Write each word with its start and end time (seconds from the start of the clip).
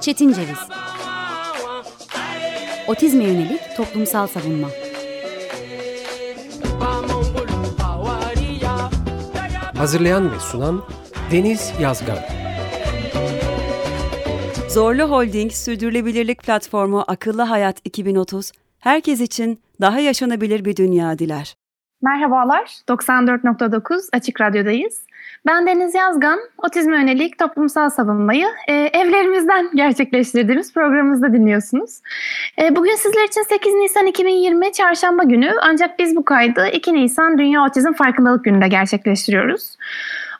Çetin 0.00 0.32
Ceviz. 0.32 0.58
Otizme 2.88 3.24
yönelik 3.24 3.60
toplumsal 3.76 4.26
savunma. 4.26 4.68
Hazırlayan 9.76 10.32
ve 10.32 10.40
sunan 10.40 10.82
Deniz 11.32 11.72
Yazgan. 11.80 12.18
Zorlu 14.68 15.02
Holding 15.02 15.52
Sürdürülebilirlik 15.52 16.42
Platformu 16.42 17.04
Akıllı 17.06 17.42
Hayat 17.42 17.76
2030, 17.84 18.52
herkes 18.78 19.20
için 19.20 19.60
daha 19.80 20.00
yaşanabilir 20.00 20.64
bir 20.64 20.76
dünya 20.76 21.18
diler. 21.18 21.56
Merhabalar, 22.02 22.64
94.9 22.88 24.08
Açık 24.12 24.40
Radyo'dayız. 24.40 25.07
Ben 25.46 25.66
Deniz 25.66 25.94
Yazgan, 25.94 26.38
otizme 26.58 26.96
yönelik 26.96 27.38
toplumsal 27.38 27.90
savunmayı 27.90 28.46
e, 28.68 28.72
evlerimizden 28.74 29.70
gerçekleştirdiğimiz 29.74 30.74
programımızda 30.74 31.32
dinliyorsunuz. 31.32 32.00
E, 32.62 32.76
bugün 32.76 32.94
sizler 32.94 33.24
için 33.24 33.42
8 33.42 33.74
Nisan 33.74 34.06
2020 34.06 34.72
Çarşamba 34.72 35.22
günü 35.22 35.52
ancak 35.62 35.98
biz 35.98 36.16
bu 36.16 36.24
kaydı 36.24 36.68
2 36.68 36.94
Nisan 36.94 37.38
Dünya 37.38 37.64
Otizm 37.64 37.92
Farkındalık 37.92 38.44
Günü'nde 38.44 38.68
gerçekleştiriyoruz. 38.68 39.76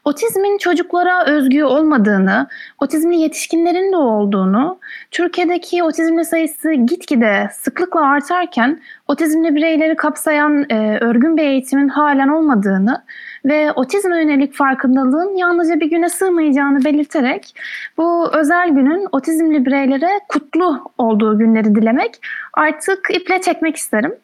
Otizmin 0.05 0.59
çocuklara 0.59 1.27
özgü 1.27 1.65
olmadığını, 1.65 2.47
otizmli 2.80 3.16
yetişkinlerin 3.16 3.93
de 3.93 3.97
olduğunu, 3.97 4.79
Türkiye'deki 5.11 5.83
otizmli 5.83 6.25
sayısı 6.25 6.73
gitgide 6.73 7.48
sıklıkla 7.52 8.01
artarken 8.01 8.80
otizmli 9.09 9.55
bireyleri 9.55 9.97
kapsayan 9.97 10.66
e, 10.70 10.98
örgün 11.01 11.37
bir 11.37 11.42
eğitimin 11.42 11.89
halen 11.89 12.29
olmadığını 12.29 13.03
ve 13.45 13.73
otizme 13.73 14.19
yönelik 14.23 14.55
farkındalığın 14.55 15.37
yalnızca 15.37 15.80
bir 15.80 15.91
güne 15.91 16.09
sığmayacağını 16.09 16.84
belirterek 16.84 17.55
bu 17.97 18.33
özel 18.33 18.69
günün 18.69 19.09
otizmli 19.12 19.67
bireylere 19.67 20.20
kutlu 20.28 20.92
olduğu 20.98 21.39
günleri 21.39 21.75
dilemek 21.75 22.20
artık 22.55 23.08
iple 23.14 23.41
çekmek 23.41 23.77
isterim. 23.77 24.14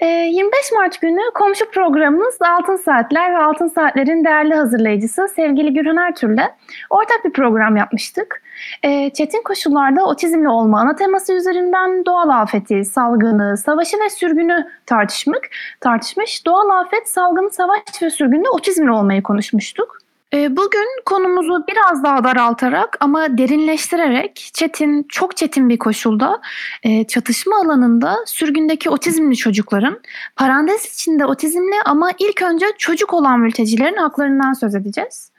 25 0.00 0.72
ee, 0.72 0.74
Mart 0.74 1.00
günü 1.00 1.20
komşu 1.34 1.70
programımız 1.70 2.38
Altın 2.40 2.76
Saatler 2.76 3.34
ve 3.34 3.38
Altın 3.38 3.68
Saatler'in 3.68 4.24
değerli 4.24 4.54
hazırlayıcısı 4.54 5.28
sevgili 5.36 5.74
Gürhan 5.74 5.96
Ertür'le 5.96 6.48
ortak 6.90 7.24
bir 7.24 7.32
program 7.32 7.76
yapmıştık. 7.76 8.42
Ee, 8.82 9.10
çetin 9.10 9.42
koşullarda 9.42 10.04
otizmli 10.04 10.48
olma 10.48 10.80
ana 10.80 10.96
teması 10.96 11.32
üzerinden 11.32 12.04
doğal 12.04 12.28
afeti, 12.28 12.84
salgını, 12.84 13.56
savaşı 13.56 13.96
ve 14.04 14.10
sürgünü 14.10 14.68
tartışmak, 14.86 15.42
tartışmış. 15.80 16.46
Doğal 16.46 16.68
afet, 16.80 17.08
salgın, 17.08 17.48
savaş 17.48 18.02
ve 18.02 18.10
sürgünde 18.10 18.48
otizmli 18.48 18.90
olmayı 18.90 19.22
konuşmuştuk. 19.22 20.07
Ee, 20.34 20.56
bugün 20.56 20.86
konumuzu 21.06 21.64
biraz 21.68 22.04
daha 22.04 22.24
daraltarak 22.24 22.96
ama 23.00 23.38
derinleştirerek 23.38 24.50
çetin, 24.54 25.02
çok 25.08 25.36
çetin 25.36 25.68
bir 25.68 25.78
koşulda 25.78 26.40
e, 26.82 27.04
çatışma 27.04 27.56
alanında 27.56 28.16
sürgündeki 28.26 28.90
otizmli 28.90 29.36
çocukların, 29.36 30.00
parantez 30.36 30.94
içinde 30.94 31.26
otizmli 31.26 31.74
ama 31.84 32.10
ilk 32.18 32.42
önce 32.42 32.66
çocuk 32.78 33.14
olan 33.14 33.40
mültecilerin 33.40 33.96
haklarından 33.96 34.52
söz 34.52 34.74
edeceğiz. 34.74 35.30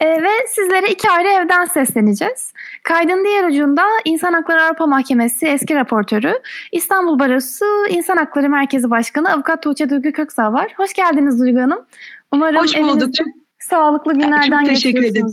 E, 0.00 0.22
ve 0.22 0.30
sizlere 0.48 0.88
iki 0.88 1.10
ayrı 1.10 1.28
evden 1.28 1.64
sesleneceğiz. 1.64 2.52
Kaydın 2.82 3.24
diğer 3.24 3.44
ucunda 3.44 3.82
İnsan 4.04 4.32
Hakları 4.32 4.62
Avrupa 4.62 4.86
Mahkemesi 4.86 5.46
eski 5.46 5.74
raportörü, 5.74 6.32
İstanbul 6.72 7.18
Barosu 7.18 7.64
İnsan 7.88 8.16
Hakları 8.16 8.48
Merkezi 8.48 8.90
Başkanı 8.90 9.32
Avukat 9.32 9.62
Tuğçe 9.62 9.90
Duygu 9.90 10.12
Köksal 10.12 10.52
var. 10.52 10.72
Hoş 10.76 10.92
geldiniz 10.92 11.40
Duygu 11.40 11.60
Hanım. 11.60 11.86
Umarım 12.32 12.60
Hoş 12.60 12.78
bulduk. 12.78 13.00
Evinizde 13.00 13.45
sağlıklı 13.66 14.12
günlerden 14.14 14.64
Çok 14.64 14.68
teşekkür 14.68 15.02
ederim. 15.02 15.26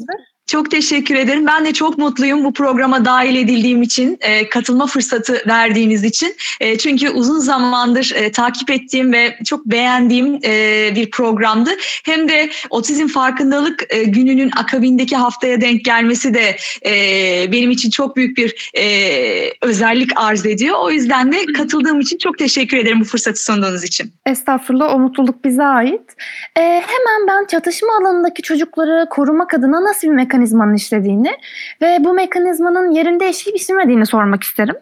Çok 0.54 0.72
teşekkür 0.72 1.16
ederim. 1.16 1.46
Ben 1.48 1.66
de 1.66 1.74
çok 1.74 1.98
mutluyum 1.98 2.44
bu 2.44 2.54
programa 2.54 3.06
dahil 3.06 3.36
edildiğim 3.36 3.82
için, 3.82 4.18
e, 4.22 4.50
katılma 4.50 4.88
fırsatı 4.88 5.44
verdiğiniz 5.48 6.04
için. 6.04 6.36
E, 6.60 6.78
çünkü 6.78 7.10
uzun 7.10 7.40
zamandır 7.40 8.14
e, 8.16 8.32
takip 8.32 8.72
ettiğim 8.72 9.14
ve 9.14 9.38
çok 9.46 9.66
beğendiğim 9.66 10.40
e, 10.46 10.92
bir 10.96 11.12
programdı. 11.12 11.70
Hem 12.06 12.30
de 12.30 12.50
otizm 12.70 13.08
farkındalık 13.08 13.84
e, 13.90 14.04
gününün 14.04 14.52
akabindeki 14.52 15.16
haftaya 15.16 15.62
denk 15.62 15.86
gelmesi 15.86 16.34
de 16.34 16.56
e, 16.86 17.52
benim 17.52 17.72
için 17.72 17.90
çok 17.90 18.16
büyük 18.16 18.38
bir 18.38 18.72
e, 18.78 18.86
özellik 19.62 20.12
arz 20.16 20.46
ediyor. 20.46 20.76
O 20.80 20.92
yüzden 20.92 21.32
de 21.32 21.46
katıldığım 21.58 22.00
için 22.00 22.18
çok 22.18 22.38
teşekkür 22.38 22.78
ederim 22.78 23.00
bu 23.00 23.06
fırsatı 23.06 23.44
sunduğunuz 23.44 23.84
için. 23.84 24.14
Estağfurullah, 24.26 24.96
o 24.96 25.00
mutluluk 25.00 25.46
bize 25.46 25.64
ait. 25.64 26.16
E, 26.56 26.62
hemen 26.62 27.28
ben 27.28 27.46
çatışma 27.46 27.90
alanındaki 28.02 28.42
çocukları 28.42 29.08
korumak 29.10 29.54
adına 29.54 29.84
nasıl 29.84 30.08
bir 30.08 30.14
mekanizma 30.14 30.43
mekanizmanın 30.44 30.74
işlediğini 30.74 31.32
ve 31.82 31.98
bu 32.00 32.14
mekanizmanın 32.14 32.92
yerinde 32.92 33.30
işleyip 33.30 33.60
işlemediğini 33.60 34.06
sormak 34.06 34.44
isterim. 34.44 34.76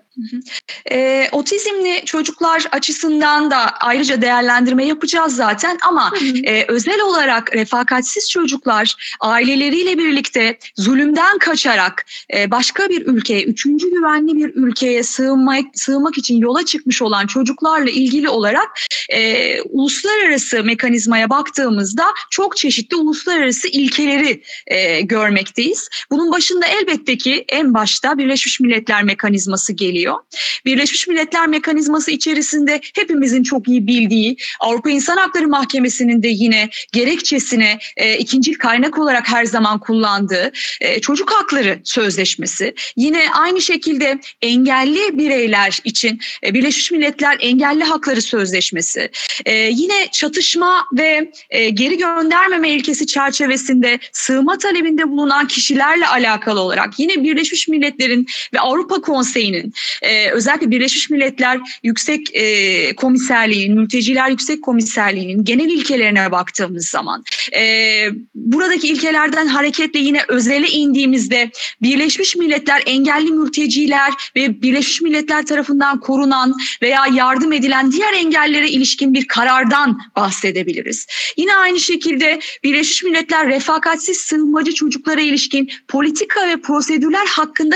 E, 0.92 1.30
otizmli 1.32 2.02
çocuklar 2.06 2.68
açısından 2.72 3.52
da 3.52 3.58
ayrıca 3.80 4.22
değerlendirme 4.22 4.86
yapacağız 4.86 5.36
zaten 5.36 5.78
ama 5.88 6.12
E, 6.44 6.66
özel 6.68 7.02
olarak 7.02 7.56
refakatsiz 7.56 8.30
çocuklar 8.30 9.16
aileleriyle 9.20 9.98
birlikte 9.98 10.58
zulümden 10.78 11.38
kaçarak 11.38 12.06
e, 12.34 12.52
başka 12.52 12.90
bir 12.90 13.06
ülkeye, 13.06 13.44
üçüncü 13.44 13.92
güvenli 13.92 14.36
bir 14.36 14.52
ülkeye 14.56 15.04
sığınmak, 15.04 15.66
sığınmak 15.74 16.18
için 16.18 16.38
yola 16.38 16.66
çıkmış 16.66 17.02
olan 17.02 17.28
çocuklarla 17.28 17.90
ilgili 17.90 18.30
olarak 18.30 18.70
e, 19.10 19.62
uluslararası 19.62 20.64
mekanizmaya 20.64 21.30
baktığımızda 21.30 22.06
çok 22.30 22.58
çeşitli 22.58 22.96
uluslararası 22.96 23.68
ilkeleri 23.68 24.44
e, 24.68 25.02
görmekteyiz. 25.02 25.90
Bunun 26.12 26.32
başında 26.32 26.66
elbette 26.68 27.18
ki 27.18 27.46
en 27.50 27.74
başta 27.74 28.18
Birleşmiş 28.18 28.60
Milletler 28.60 29.04
mekanizması 29.04 29.74
geliyor 29.74 30.01
geliyor. 30.02 30.20
Birleşmiş 30.66 31.08
Milletler 31.08 31.48
mekanizması 31.48 32.12
içerisinde 32.12 32.82
hepimizin 32.96 33.44
çok 33.44 33.68
iyi 33.68 33.88
bildiği 33.88 34.38
Avrupa 34.60 34.90
İnsan 34.90 35.18
Hakları 35.18 35.48
Mahkemesi'nin 35.48 36.24
de 36.24 36.28
yine 36.28 36.70
gerekçesine 36.94 37.80
e, 37.98 38.18
ikinci 38.18 38.54
kaynak 38.54 38.98
olarak 38.98 39.30
her 39.30 39.46
zaman 39.46 39.80
kullandığı 39.80 40.52
e, 40.82 41.02
çocuk 41.02 41.32
hakları 41.32 41.80
sözleşmesi. 41.84 42.74
Yine 42.96 43.24
aynı 43.34 43.62
şekilde 43.62 44.20
engelli 44.42 45.18
bireyler 45.18 45.80
için 45.84 46.20
e, 46.44 46.54
Birleşmiş 46.54 46.92
Milletler 46.92 47.38
Engelli 47.40 47.84
Hakları 47.84 48.22
Sözleşmesi. 48.22 49.10
E, 49.46 49.54
yine 49.56 50.08
çatışma 50.12 50.88
ve 50.94 51.32
e, 51.50 51.70
geri 51.70 51.98
göndermeme 51.98 52.70
ilkesi 52.70 53.08
çerçevesinde 53.08 54.00
sığma 54.12 54.58
talebinde 54.58 55.10
bulunan 55.10 55.48
kişilerle 55.48 56.08
alakalı 56.08 56.60
olarak 56.60 57.00
yine 57.00 57.24
Birleşmiş 57.24 57.68
Milletler'in 57.68 58.28
ve 58.54 58.60
Avrupa 58.60 59.02
Konseyi'nin 59.02 59.74
e, 60.02 60.32
özellikle 60.32 60.72
Birleşmiş 60.72 61.10
Milletler 61.10 61.60
Yüksek 61.84 62.36
e, 62.36 62.96
Komiserliği'nin, 62.96 63.80
Mülteciler 63.80 64.30
Yüksek 64.30 64.62
Komiserliği'nin 64.62 65.44
genel 65.44 65.70
ilkelerine 65.70 66.32
baktığımız 66.32 66.88
zaman 66.88 67.24
e, 67.58 68.06
buradaki 68.36 68.88
ilkelerden 68.88 69.48
hareketle 69.48 70.00
yine 70.00 70.22
özele 70.28 70.68
indiğimizde 70.68 71.52
Birleşmiş 71.82 72.36
Milletler 72.36 72.84
engelli 72.86 73.32
mülteciler 73.32 74.14
ve 74.36 74.62
Birleşmiş 74.62 75.02
Milletler 75.02 75.46
tarafından 75.46 76.00
korunan 76.00 76.54
veya 76.82 77.06
yardım 77.14 77.54
edilen 77.54 77.92
diğer 77.92 78.14
engellere 78.14 78.70
ilişkin 78.70 79.14
bir 79.14 79.28
karardan 79.28 80.02
bahsedebiliriz. 80.16 81.08
Yine 81.38 81.56
aynı 81.56 81.80
şekilde 81.80 82.40
Birleşmiş 82.64 83.04
Milletler 83.04 83.48
refakatsiz 83.48 84.18
sığınmacı 84.18 84.74
çocuklara 84.74 85.22
ilişkin 85.22 85.72
politika 85.88 86.48
ve 86.48 86.62
prosedürler 86.62 87.26
hakkında 87.26 87.76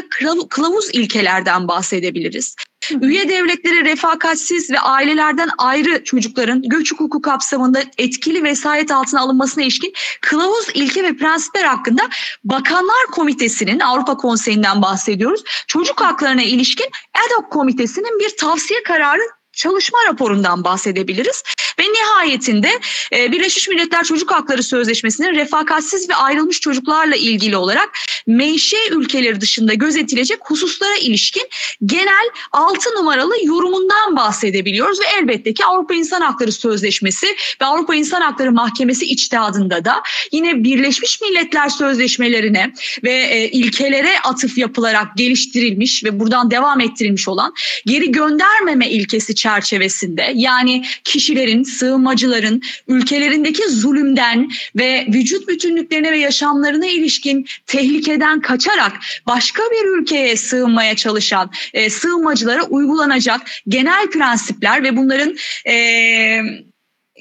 kılavuz 0.50 0.90
ilkelerden 0.94 1.68
bahsedebiliriz 1.68 2.05
edebiliriz. 2.06 2.56
Üye 3.02 3.30
devletleri 3.30 3.86
refakatsiz 3.86 4.72
ve 4.72 4.80
ailelerden 4.80 5.50
ayrı 5.58 6.04
çocukların 6.04 6.62
göç 6.62 6.92
hukuku 6.92 7.22
kapsamında 7.22 7.84
etkili 7.98 8.44
vesayet 8.44 8.92
altına 8.92 9.22
alınmasına 9.22 9.64
ilişkin 9.64 9.94
kılavuz 10.22 10.68
ilke 10.74 11.04
ve 11.04 11.18
prensipler 11.18 11.64
hakkında 11.64 12.10
Bakanlar 12.44 13.06
Komitesi'nin 13.12 13.80
Avrupa 13.80 14.18
Konseyi'nden 14.18 14.82
bahsediyoruz. 14.82 15.44
Çocuk 15.68 16.02
haklarına 16.02 16.44
ilişkin 16.44 16.88
ad 17.14 17.36
hoc 17.38 17.50
komitesinin 17.50 18.20
bir 18.20 18.38
tavsiye 18.38 18.84
kararı 18.84 19.22
çalışma 19.54 20.00
raporundan 20.08 20.64
bahsedebiliriz. 20.64 21.44
Ve 21.80 21.84
nihayetinde 21.84 22.70
e, 23.14 23.32
Birleşmiş 23.32 23.68
Milletler 23.68 24.04
Çocuk 24.04 24.32
Hakları 24.32 24.64
Sözleşmesi'nin 24.64 25.36
refakatsiz 25.36 26.10
ve 26.10 26.16
ayrılmış 26.16 26.60
çocuklarla 26.60 27.16
ilgili 27.16 27.58
olarak 27.58 27.90
menşe 28.28 28.78
ülkeleri 28.92 29.42
dışında 29.42 29.74
gözetilecek 29.74 30.40
hususlara 30.42 30.96
ilişkin 30.96 31.44
genel 31.86 32.30
6 32.52 32.90
numaralı 32.96 33.34
yorumundan 33.44 34.16
bahsedebiliyoruz. 34.16 35.00
Ve 35.00 35.06
elbette 35.22 35.54
ki 35.54 35.66
Avrupa 35.66 35.94
İnsan 35.94 36.22
Hakları 36.22 36.52
Sözleşmesi 36.52 37.28
ve 37.62 37.66
Avrupa 37.66 37.96
İnsan 37.96 38.22
Hakları 38.22 38.52
Mahkemesi 38.52 39.06
içtihadında 39.06 39.86
da 39.86 40.04
yine 40.32 40.64
Birleşmiş 40.64 41.22
Milletler 41.22 41.70
Sözleşmelerine 41.70 42.74
ve 43.04 43.14
e, 43.14 43.50
ilkelere 43.50 44.20
atıf 44.20 44.58
yapılarak 44.58 45.18
geliştirilmiş 45.18 46.04
ve 46.04 46.20
buradan 46.20 46.52
devam 46.52 46.82
ettirilmiş 46.82 47.28
olan 47.28 47.54
geri 47.86 48.12
göndermeme 48.12 48.90
ilkesi 48.90 49.36
çerçevesinde 49.36 50.32
yani 50.36 50.86
kişilerin, 51.04 51.65
sığınmacıların 51.66 52.62
ülkelerindeki 52.88 53.70
zulümden 53.70 54.50
ve 54.76 55.06
vücut 55.08 55.48
bütünlüklerine 55.48 56.12
ve 56.12 56.18
yaşamlarına 56.18 56.86
ilişkin 56.86 57.48
tehlike 57.68 58.06
ülkeden 58.06 58.42
kaçarak 58.42 58.92
başka 59.28 59.64
bir 59.64 60.00
ülkeye 60.00 60.36
sığınmaya 60.36 60.96
çalışan 60.96 61.52
e, 61.74 61.90
sığınmacılara 61.90 62.64
uygulanacak 62.64 63.42
genel 63.68 64.10
prensipler 64.10 64.84
ve 64.84 64.98
bunların 64.98 65.36
e, 65.68 65.76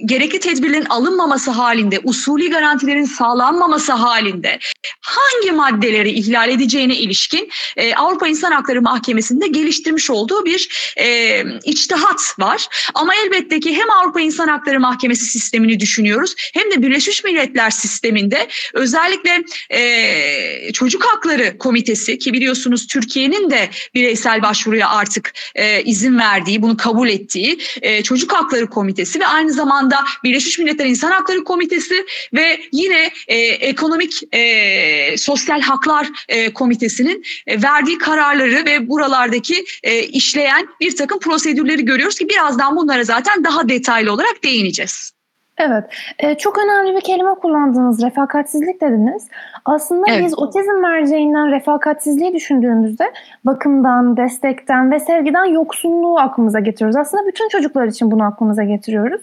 gerekli 0.05 0.41
tedbirlerin 0.41 0.85
alınmaması 0.85 1.51
halinde, 1.51 2.01
usulü 2.05 2.51
garantilerin 2.51 3.05
sağlanmaması 3.05 3.93
halinde 3.93 4.59
hangi 5.01 5.53
maddeleri 5.53 6.11
ihlal 6.11 6.49
edeceğine 6.49 6.97
ilişkin 6.97 7.51
e, 7.77 7.95
Avrupa 7.95 8.29
İnsan 8.29 8.53
Hakları 8.53 8.83
Mahkemesi'nde 8.83 9.47
geliştirmiş 9.47 10.11
olduğu 10.11 10.45
bir 10.45 10.69
e, 11.01 11.45
içtihat 11.65 12.39
var. 12.39 12.67
Ama 12.95 13.15
elbette 13.15 13.61
ki 13.61 13.77
hem 13.77 13.91
Avrupa 13.91 14.21
İnsan 14.21 14.49
Hakları 14.49 14.81
Mahkemesi 14.81 15.25
sistemini 15.25 15.81
düşünüyoruz 15.81 16.35
hem 16.39 16.71
de 16.71 16.83
Birleşmiş 16.83 17.25
Milletler 17.25 17.71
sisteminde 17.71 18.49
özellikle 18.75 19.45
e, 19.71 20.73
Çocuk 20.73 21.05
Hakları 21.05 21.59
Komitesi 21.59 22.19
ki 22.19 22.33
biliyorsunuz 22.33 22.87
Türkiye'nin 22.87 23.51
de 23.51 23.69
bireysel 23.95 24.43
başvuruya 24.43 24.89
artık 24.89 25.33
e, 25.55 25.83
izin 25.83 26.19
verdiği, 26.19 26.63
bunu 26.63 26.77
kabul 26.77 27.09
ettiği 27.09 27.59
e, 27.83 28.03
Çocuk 28.03 28.33
Hakları 28.33 28.67
Komitesi 28.67 29.21
ve 29.21 29.27
aynı 29.27 29.53
zamanda 29.53 29.97
Birleşmiş 30.25 30.59
Milletler 30.59 30.87
İnsan 30.87 31.11
Hakları 31.11 31.45
Komitesi 31.45 32.07
ve 32.35 32.61
yine 32.73 33.11
e, 33.29 33.37
Ekonomik 33.39 34.35
e, 34.35 34.74
Sosyal 35.17 35.61
Haklar 35.61 36.09
e, 36.29 36.53
Komitesi'nin 36.53 37.25
e, 37.47 37.63
verdiği 37.63 37.99
kararları 37.99 38.65
ve 38.67 38.89
buralardaki 38.89 39.65
e, 39.83 40.03
işleyen 40.03 40.67
bir 40.81 40.97
takım 40.97 41.19
prosedürleri 41.19 41.85
görüyoruz 41.85 42.19
ki 42.19 42.29
birazdan 42.29 42.77
bunlara 42.77 43.05
zaten 43.05 43.45
daha 43.45 43.69
detaylı 43.69 44.13
olarak 44.13 44.45
değineceğiz. 44.45 45.15
Evet, 45.59 45.85
e, 46.19 46.35
çok 46.35 46.59
önemli 46.59 46.97
bir 46.97 47.01
kelime 47.01 47.35
kullandınız, 47.35 48.03
refakatsizlik 48.03 48.81
dediniz. 48.81 49.29
Aslında 49.65 50.07
evet. 50.09 50.25
biz 50.25 50.39
otizm 50.39 50.81
merceğinden 50.83 51.51
refakatsizliği 51.51 52.35
düşündüğümüzde 52.35 53.13
bakımdan, 53.45 54.17
destekten 54.17 54.91
ve 54.91 55.01
sevgiden 55.01 55.45
yoksunluğu 55.45 56.19
aklımıza 56.19 56.61
getiriyoruz. 56.61 56.97
Aslında 56.97 57.27
bütün 57.27 57.49
çocuklar 57.49 57.87
için 57.87 58.11
bunu 58.11 58.25
aklımıza 58.25 58.65
getiriyoruz. 58.65 59.23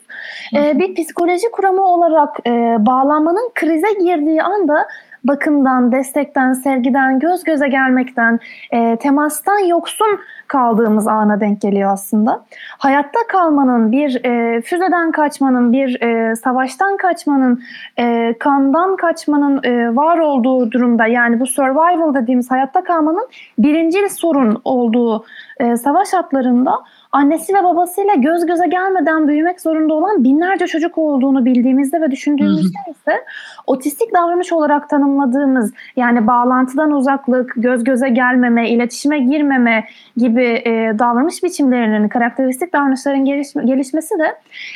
E, 0.56 0.80
bir 0.80 0.96
psikoloji 0.96 1.52
kuramı 1.52 1.88
olarak 1.88 2.38
e, 2.48 2.52
bağlanmanın 2.80 3.52
krize 3.56 3.94
girdiği 4.00 4.44
anda 4.44 4.88
bakımdan, 5.24 5.92
destekten, 5.92 6.54
sevgiden, 6.54 7.20
göz 7.20 7.44
göze 7.44 7.68
gelmekten, 7.68 8.40
e, 8.72 8.98
temastan 9.02 9.60
yoksun 9.60 10.20
kaldığımız 10.48 11.08
ana 11.08 11.40
denk 11.40 11.62
geliyor 11.62 11.94
aslında. 11.94 12.46
Hayatta 12.78 13.20
kalmanın, 13.28 13.92
bir 13.92 14.26
e, 14.26 14.62
füzeden 14.62 15.12
kaçmanın, 15.12 15.74
bir 15.74 16.02
e, 16.02 16.36
savaştan 16.36 16.98
kaçmanın, 16.98 17.64
e, 18.00 18.36
kandan 18.40 18.96
kaçmanın 18.96 19.64
e, 19.64 19.96
var 19.96 20.20
olduğu 20.20 20.72
durumda 20.72 21.06
yani 21.06 21.40
bu 21.40 21.48
survival 21.48 22.14
dediğimiz 22.14 22.52
hayatta 22.52 22.84
kalmanın 22.84 23.28
birinci 23.58 24.10
sorun 24.10 24.62
olduğu 24.64 25.26
e, 25.60 25.78
savaş 25.78 26.14
hatlarında 26.14 26.72
annesi 27.12 27.54
ve 27.54 27.64
babasıyla 27.64 28.14
göz 28.16 28.46
göze 28.46 28.68
gelmeden 28.68 29.28
büyümek 29.28 29.62
zorunda 29.62 29.94
olan 29.94 30.24
binlerce 30.24 30.68
çocuk 30.68 30.98
olduğunu 30.98 31.46
bildiğimizde 31.46 32.02
ve 32.02 32.12
düşündüğümüzde 32.12 32.78
ise 32.92 33.26
otistik 33.68 34.14
davranış 34.14 34.54
olarak 34.54 34.90
tanımladığımız 34.90 35.74
yani 35.96 36.28
bağlantıdan 36.28 36.92
uzaklık, 36.92 37.54
göz 37.56 37.84
göze 37.84 38.10
gelmeme, 38.10 38.70
iletişime 38.70 39.20
girmeme 39.20 39.86
gibi 40.18 40.44
e, 40.44 41.00
davranış 41.00 41.44
biçimlerinin, 41.44 42.08
karakteristik 42.08 42.74
davranışların 42.74 43.26
gelişme, 43.26 43.64
gelişmesi 43.64 44.16
de 44.20 44.36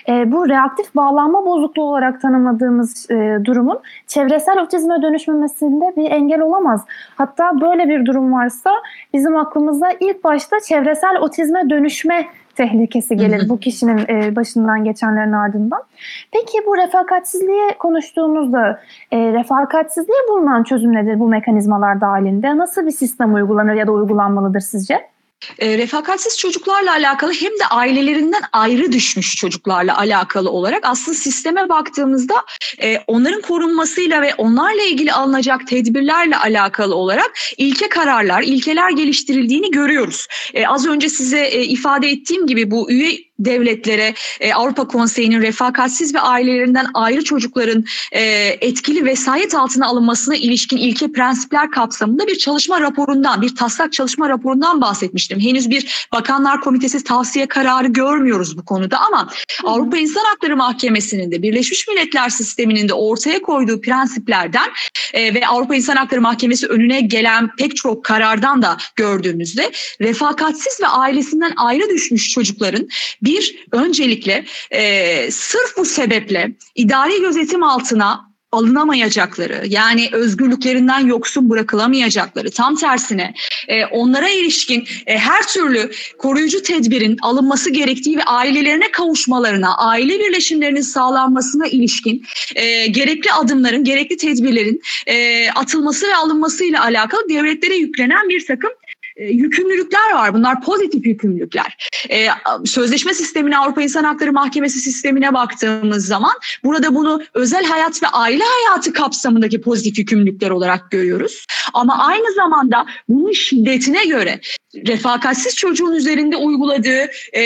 e, 0.09 0.31
bu 0.31 0.49
reaktif 0.49 0.95
bağlanma 0.95 1.45
bozukluğu 1.45 1.83
olarak 1.83 2.21
tanımladığımız 2.21 3.11
e, 3.11 3.39
durumun 3.45 3.79
çevresel 4.07 4.59
otizme 4.59 5.01
dönüşmemesinde 5.01 5.93
bir 5.97 6.11
engel 6.11 6.41
olamaz. 6.41 6.85
Hatta 7.15 7.61
böyle 7.61 7.89
bir 7.89 8.05
durum 8.05 8.33
varsa 8.33 8.71
bizim 9.13 9.37
aklımıza 9.37 9.87
ilk 9.99 10.23
başta 10.23 10.59
çevresel 10.59 11.17
otizme 11.21 11.69
dönüşme 11.69 12.24
tehlikesi 12.55 13.17
gelir 13.17 13.49
bu 13.49 13.59
kişinin 13.59 13.97
e, 13.97 14.35
başından 14.35 14.83
geçenlerin 14.83 15.31
ardından. 15.31 15.83
Peki 16.31 16.57
bu 16.67 16.77
refakatsizliğe 16.77 17.67
konuştuğumuzda 17.79 18.79
e, 19.11 19.17
refakatsizliğe 19.33 20.19
bulunan 20.29 20.63
çözüm 20.63 20.93
nedir 20.93 21.19
bu 21.19 21.27
mekanizmalar 21.27 22.01
dahilinde? 22.01 22.57
Nasıl 22.57 22.85
bir 22.85 22.91
sistem 22.91 23.33
uygulanır 23.33 23.73
ya 23.73 23.87
da 23.87 23.91
uygulanmalıdır 23.91 24.59
sizce? 24.59 25.14
E, 25.59 25.77
refakatsiz 25.77 26.37
çocuklarla 26.37 26.91
alakalı 26.91 27.33
hem 27.33 27.51
de 27.51 27.65
ailelerinden 27.69 28.41
ayrı 28.53 28.91
düşmüş 28.91 29.35
çocuklarla 29.35 29.97
alakalı 29.97 30.49
olarak 30.49 30.85
aslında 30.85 31.17
sisteme 31.17 31.69
baktığımızda 31.69 32.45
e, 32.81 32.97
onların 33.07 33.41
korunmasıyla 33.41 34.21
ve 34.21 34.33
onlarla 34.37 34.83
ilgili 34.83 35.13
alınacak 35.13 35.67
tedbirlerle 35.67 36.37
alakalı 36.37 36.95
olarak 36.95 37.31
ilke 37.57 37.89
kararlar, 37.89 38.41
ilkeler 38.41 38.89
geliştirildiğini 38.89 39.71
görüyoruz. 39.71 40.27
E, 40.53 40.67
az 40.67 40.87
önce 40.87 41.09
size 41.09 41.45
e, 41.45 41.63
ifade 41.63 42.09
ettiğim 42.09 42.47
gibi 42.47 42.71
bu 42.71 42.91
üye 42.91 43.25
devletlere 43.39 44.13
e, 44.39 44.53
Avrupa 44.53 44.87
Konseyi'nin 44.87 45.41
refakatsiz 45.41 46.15
ve 46.15 46.19
ailelerinden 46.19 46.87
ayrı 46.93 47.23
çocukların 47.23 47.85
e, 48.11 48.21
etkili 48.61 49.05
vesayet 49.05 49.55
altına 49.55 49.87
alınmasına 49.87 50.35
ilişkin 50.35 50.77
ilke 50.77 51.11
prensipler 51.11 51.71
kapsamında 51.71 52.27
bir 52.27 52.37
çalışma 52.37 52.81
raporundan, 52.81 53.41
bir 53.41 53.55
taslak 53.55 53.93
çalışma 53.93 54.29
raporundan 54.29 54.81
bahsetmiştim. 54.81 55.39
Henüz 55.39 55.69
bir 55.69 56.07
Bakanlar 56.13 56.61
Komitesi 56.61 57.03
tavsiye 57.03 57.47
kararı 57.47 57.87
görmüyoruz 57.87 58.57
bu 58.57 58.65
konuda 58.65 58.99
ama 58.99 59.29
Hı. 59.61 59.67
Avrupa 59.67 59.97
İnsan 59.97 60.25
Hakları 60.25 60.57
Mahkemesi'nin 60.57 61.31
de 61.31 61.41
Birleşmiş 61.41 61.87
Milletler 61.87 62.29
Sistemi'nin 62.29 62.89
de 62.89 62.93
ortaya 62.93 63.41
koyduğu 63.41 63.81
prensiplerden 63.81 64.69
e, 65.13 65.33
ve 65.33 65.47
Avrupa 65.47 65.75
İnsan 65.75 65.95
Hakları 65.95 66.21
Mahkemesi 66.21 66.67
önüne 66.67 67.01
gelen 67.01 67.49
pek 67.55 67.75
çok 67.75 68.05
karardan 68.05 68.61
da 68.61 68.77
gördüğümüzde 68.95 69.71
refakatsiz 70.01 70.81
ve 70.81 70.87
ailesinden 70.87 71.53
ayrı 71.57 71.89
düşmüş 71.89 72.29
çocukların 72.29 72.87
bir, 73.25 73.65
öncelikle 73.71 74.45
e, 74.71 75.31
sırf 75.31 75.77
bu 75.77 75.85
sebeple 75.85 76.51
idari 76.75 77.21
gözetim 77.21 77.63
altına 77.63 78.35
alınamayacakları 78.55 79.63
yani 79.67 80.09
özgürlüklerinden 80.11 80.99
yoksun 80.99 81.49
bırakılamayacakları 81.49 82.51
tam 82.51 82.75
tersine 82.75 83.33
e, 83.67 83.85
onlara 83.85 84.29
ilişkin 84.29 84.87
e, 85.07 85.17
her 85.17 85.47
türlü 85.47 85.91
koruyucu 86.17 86.61
tedbirin 86.61 87.17
alınması 87.21 87.69
gerektiği 87.69 88.17
ve 88.17 88.23
ailelerine 88.23 88.91
kavuşmalarına 88.91 89.77
aile 89.77 90.19
birleşimlerinin 90.19 90.81
sağlanmasına 90.81 91.67
ilişkin 91.67 92.25
e, 92.55 92.87
gerekli 92.87 93.31
adımların 93.31 93.83
gerekli 93.83 94.17
tedbirlerin 94.17 94.81
e, 95.07 95.49
atılması 95.49 96.07
ve 96.07 96.15
alınmasıyla 96.15 96.83
alakalı 96.83 97.29
devletlere 97.29 97.75
yüklenen 97.75 98.29
bir 98.29 98.45
takım 98.45 98.71
e, 99.15 99.25
yükümlülükler 99.25 100.13
var. 100.13 100.33
Bunlar 100.33 100.61
pozitif 100.61 101.05
yükümlülükler. 101.05 101.89
E, 102.09 102.27
sözleşme 102.65 103.13
sistemine, 103.13 103.57
Avrupa 103.57 103.81
İnsan 103.81 104.03
Hakları 104.03 104.33
Mahkemesi 104.33 104.79
sistemine 104.79 105.33
baktığımız 105.33 106.05
zaman 106.07 106.33
burada 106.63 106.95
bunu 106.95 107.21
özel 107.33 107.65
hayat 107.65 108.03
ve 108.03 108.07
aile 108.07 108.43
hayatı 108.43 108.93
kapsamındaki 108.93 109.61
pozitif 109.61 109.99
yükümlülükler 109.99 110.49
olarak 110.49 110.91
görüyoruz. 110.91 111.45
Ama 111.73 112.07
aynı 112.07 112.33
zamanda 112.33 112.85
bunun 113.09 113.31
şiddetine 113.31 114.05
göre 114.05 114.39
refakatsiz 114.87 115.55
çocuğun 115.55 115.93
üzerinde 115.93 116.35
uyguladığı 116.35 117.09
e, 117.35 117.41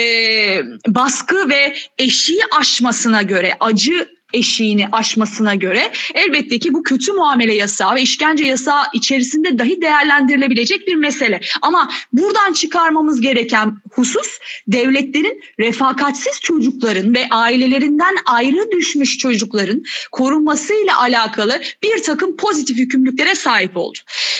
baskı 0.86 1.48
ve 1.48 1.76
eşiği 1.98 2.40
aşmasına 2.58 3.22
göre 3.22 3.56
acı 3.60 4.08
eşiğini 4.32 4.88
aşmasına 4.92 5.54
göre 5.54 5.92
elbette 6.14 6.58
ki 6.58 6.74
bu 6.74 6.82
kötü 6.82 7.12
muamele 7.12 7.54
yasağı 7.54 7.94
ve 7.94 8.02
işkence 8.02 8.44
yasağı 8.44 8.82
içerisinde 8.94 9.58
dahi 9.58 9.82
değerlendirilebilecek 9.82 10.86
bir 10.86 10.94
mesele. 10.94 11.40
Ama 11.62 11.90
buradan 12.12 12.52
çıkarmamız 12.52 13.20
gereken 13.20 13.76
husus 13.90 14.38
devletlerin 14.66 15.42
refakatsiz 15.60 16.40
çocukların 16.40 17.14
ve 17.14 17.28
ailelerinden 17.30 18.16
ayrı 18.26 18.70
düşmüş 18.70 19.18
çocukların 19.18 19.82
korunmasıyla 20.12 21.00
alakalı 21.00 21.60
bir 21.82 22.02
takım 22.02 22.36
pozitif 22.36 22.78
yükümlülüklere 22.78 23.34
sahip 23.34 23.76
oldu. 23.76 23.98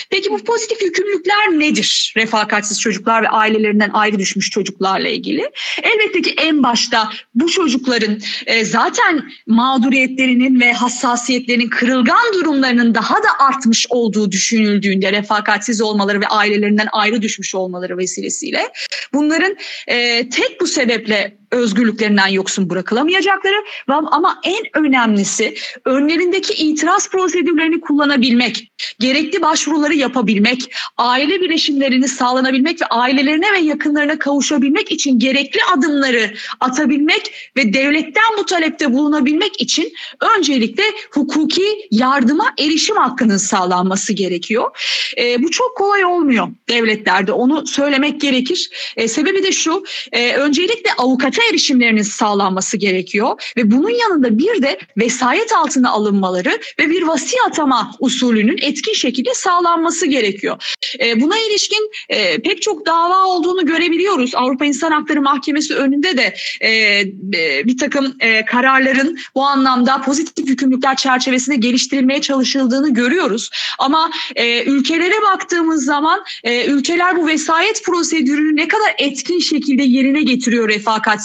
Peki 0.09 0.29
bu 0.29 0.37
pozitif 0.43 0.81
yükümlülükler 0.81 1.59
nedir? 1.59 2.13
Refakatsiz 2.17 2.81
çocuklar 2.81 3.23
ve 3.23 3.29
ailelerinden 3.29 3.89
ayrı 3.93 4.19
düşmüş 4.19 4.49
çocuklarla 4.49 5.07
ilgili. 5.09 5.51
Elbette 5.83 6.21
ki 6.21 6.33
en 6.37 6.63
başta 6.63 7.09
bu 7.35 7.49
çocukların 7.49 8.19
e, 8.45 8.65
zaten 8.65 9.31
mağdur 9.47 9.80
mağduriyetlerinin 9.81 10.59
ve 10.59 10.73
hassasiyetlerinin 10.73 11.69
kırılgan 11.69 12.33
durumlarının 12.33 12.95
daha 12.95 13.15
da 13.15 13.39
artmış 13.39 13.87
olduğu 13.89 14.31
düşünüldüğünde 14.31 15.11
refakatsiz 15.11 15.81
olmaları 15.81 16.21
ve 16.21 16.27
ailelerinden 16.27 16.87
ayrı 16.91 17.21
düşmüş 17.21 17.55
olmaları 17.55 17.97
vesilesiyle 17.97 18.67
bunların 19.13 19.57
e, 19.87 20.29
tek 20.29 20.61
bu 20.61 20.67
sebeple 20.67 21.40
özgürlüklerinden 21.51 22.27
yoksun 22.27 22.69
bırakılamayacakları 22.69 23.55
ama 23.87 24.41
en 24.43 24.83
önemlisi 24.85 25.55
önlerindeki 25.85 26.53
itiraz 26.53 27.09
prosedürlerini 27.09 27.81
kullanabilmek 27.81 28.71
gerekli 28.99 29.41
başvuruları 29.41 29.93
yapabilmek, 29.93 30.75
aile 30.97 31.41
birleşimlerini 31.41 32.07
sağlanabilmek 32.07 32.81
ve 32.81 32.85
ailelerine 32.85 33.53
ve 33.53 33.59
yakınlarına 33.59 34.19
kavuşabilmek 34.19 34.91
için 34.91 35.19
gerekli 35.19 35.59
adımları 35.73 36.33
atabilmek 36.59 37.51
ve 37.57 37.73
devletten 37.73 38.37
bu 38.37 38.45
talepte 38.45 38.93
bulunabilmek 38.93 39.61
için 39.61 39.93
öncelikle 40.37 40.83
hukuki 41.11 41.87
yardıma 41.91 42.53
erişim 42.59 42.95
hakkının 42.95 43.37
sağlanması 43.37 44.13
gerekiyor. 44.13 44.77
E, 45.17 45.43
bu 45.43 45.51
çok 45.51 45.77
kolay 45.77 46.05
olmuyor 46.05 46.47
devletlerde 46.69 47.31
onu 47.31 47.67
söylemek 47.67 48.21
gerekir. 48.21 48.69
E, 48.97 49.07
sebebi 49.07 49.43
de 49.43 49.51
şu 49.51 49.83
e, 50.11 50.33
öncelikle 50.33 50.93
avukata 50.97 51.40
erişimlerinin 51.49 52.01
sağlanması 52.01 52.77
gerekiyor 52.77 53.53
ve 53.57 53.71
bunun 53.71 53.89
yanında 53.89 54.37
bir 54.37 54.61
de 54.61 54.79
vesayet 54.97 55.51
altına 55.53 55.89
alınmaları 55.89 56.59
ve 56.79 56.89
bir 56.89 57.01
vasi 57.01 57.35
atama 57.47 57.95
usulünün 57.99 58.57
etkin 58.61 58.93
şekilde 58.93 59.33
sağlanması 59.33 60.05
gerekiyor. 60.05 60.75
E, 60.99 61.21
buna 61.21 61.39
ilişkin 61.39 61.91
e, 62.09 62.41
pek 62.41 62.61
çok 62.61 62.85
dava 62.85 63.25
olduğunu 63.25 63.65
görebiliyoruz. 63.65 64.35
Avrupa 64.35 64.65
İnsan 64.65 64.91
Hakları 64.91 65.21
Mahkemesi 65.21 65.75
önünde 65.75 66.17
de 66.17 66.35
e, 66.61 66.71
e, 66.71 67.65
bir 67.65 67.77
takım 67.77 68.15
e, 68.19 68.45
kararların 68.45 69.17
bu 69.35 69.43
anlamda 69.43 70.01
pozitif 70.01 70.49
yükümlülükler 70.49 70.95
çerçevesinde 70.95 71.55
geliştirilmeye 71.55 72.21
çalışıldığını 72.21 72.93
görüyoruz. 72.93 73.49
Ama 73.79 74.11
e, 74.35 74.63
ülkelere 74.63 75.21
baktığımız 75.21 75.85
zaman 75.85 76.23
e, 76.43 76.65
ülkeler 76.65 77.17
bu 77.17 77.27
vesayet 77.27 77.85
prosedürünü 77.85 78.55
ne 78.55 78.67
kadar 78.67 78.95
etkin 78.97 79.39
şekilde 79.39 79.83
yerine 79.83 80.21
getiriyor 80.21 80.69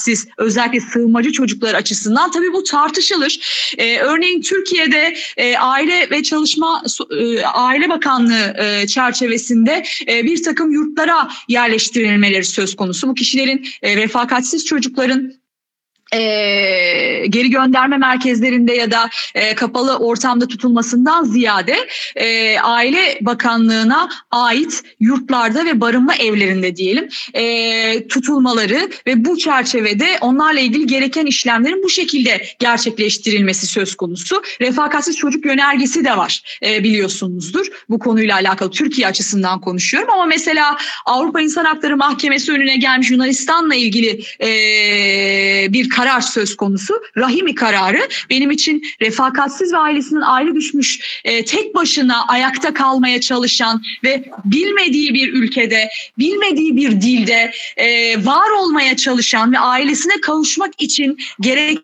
refakatsiz 0.07 0.29
özellikle 0.39 0.81
sığınmacı 0.81 1.33
çocuklar 1.33 1.75
açısından 1.75 2.31
tabii 2.31 2.53
bu 2.53 2.63
tartışılır. 2.63 3.39
E, 3.79 3.99
örneğin 3.99 4.43
Türkiye'de 4.43 5.17
e, 5.37 5.57
Aile 5.57 6.11
ve 6.11 6.23
Çalışma 6.23 6.83
e, 7.11 7.43
Aile 7.45 7.89
Bakanlığı 7.89 8.55
e, 8.59 8.87
çerçevesinde 8.87 9.85
e, 10.09 10.25
bir 10.25 10.43
takım 10.43 10.71
yurtlara 10.71 11.29
yerleştirilmeleri 11.49 12.45
söz 12.45 12.77
konusu. 12.77 13.09
Bu 13.09 13.15
kişilerin 13.15 13.67
e, 13.83 13.97
refakatsiz 13.97 14.65
çocukların 14.65 15.33
e, 16.13 16.21
geri 17.29 17.51
gönderme 17.51 17.97
merkezlerinde 17.97 18.75
ya 18.75 18.91
da 18.91 19.11
e, 19.35 19.55
kapalı 19.55 19.97
ortamda 19.97 20.49
tutulmasından 20.49 21.25
ziyade 21.25 21.77
e, 22.17 22.59
Aile 22.59 23.19
Bakanlığı'na 23.21 24.09
ait 24.31 24.83
yurtlarda 25.01 25.65
ve 25.65 25.81
barınma 25.81 26.15
evlerinde 26.15 26.77
diyelim 26.77 27.09
e, 27.35 28.09
tutulmaları 28.09 28.91
ve 29.07 29.25
bu 29.25 29.39
çerçevede 29.39 30.07
onlarla 30.21 30.61
ilgili 30.61 30.87
gereken 30.87 31.27
işlemlerin 31.27 31.83
bu 31.83 31.91
şekilde 31.91 32.47
gerçekleştirilmesi 32.59 33.67
söz 33.67 33.95
konusu. 33.95 34.43
Refakatsiz 34.61 35.17
çocuk 35.17 35.45
yönergesi 35.45 36.05
de 36.05 36.17
var 36.17 36.59
e, 36.63 36.85
biliyorsunuzdur. 36.85 37.67
Bu 37.89 37.99
konuyla 37.99 38.35
alakalı 38.35 38.71
Türkiye 38.71 39.07
açısından 39.07 39.61
konuşuyorum 39.61 40.11
ama 40.11 40.25
mesela 40.27 40.77
Avrupa 41.07 41.41
İnsan 41.41 41.65
Hakları 41.65 41.97
Mahkemesi 41.97 42.53
önüne 42.53 42.77
gelmiş 42.77 43.11
Yunanistan'la 43.11 43.75
ilgili 43.75 44.23
e, 44.43 45.73
bir 45.73 45.89
karar 45.97 46.21
söz 46.21 46.57
konusu. 46.57 47.03
Rahimi 47.17 47.55
kararı 47.55 48.09
benim 48.31 48.51
için 48.51 48.83
refakatsiz 49.01 49.73
ve 49.73 49.77
ailesinin 49.77 50.21
ayrı 50.21 50.55
düşmüş 50.55 51.21
e, 51.25 51.45
tek 51.45 51.75
başına 51.75 52.27
ayakta 52.27 52.75
kalmaya 52.75 53.21
çalışan 53.21 53.83
ve 54.05 54.25
bilmediği 54.45 55.15
bir 55.15 55.33
ülkede, 55.33 55.89
bilmediği 56.19 56.77
bir 56.77 56.91
dilde 57.01 57.53
e, 57.77 58.17
var 58.27 58.51
olmaya 58.51 58.97
çalışan 58.97 59.53
ve 59.53 59.59
ailesine 59.59 60.21
kavuşmak 60.21 60.83
için 60.83 61.19
gerek 61.41 61.79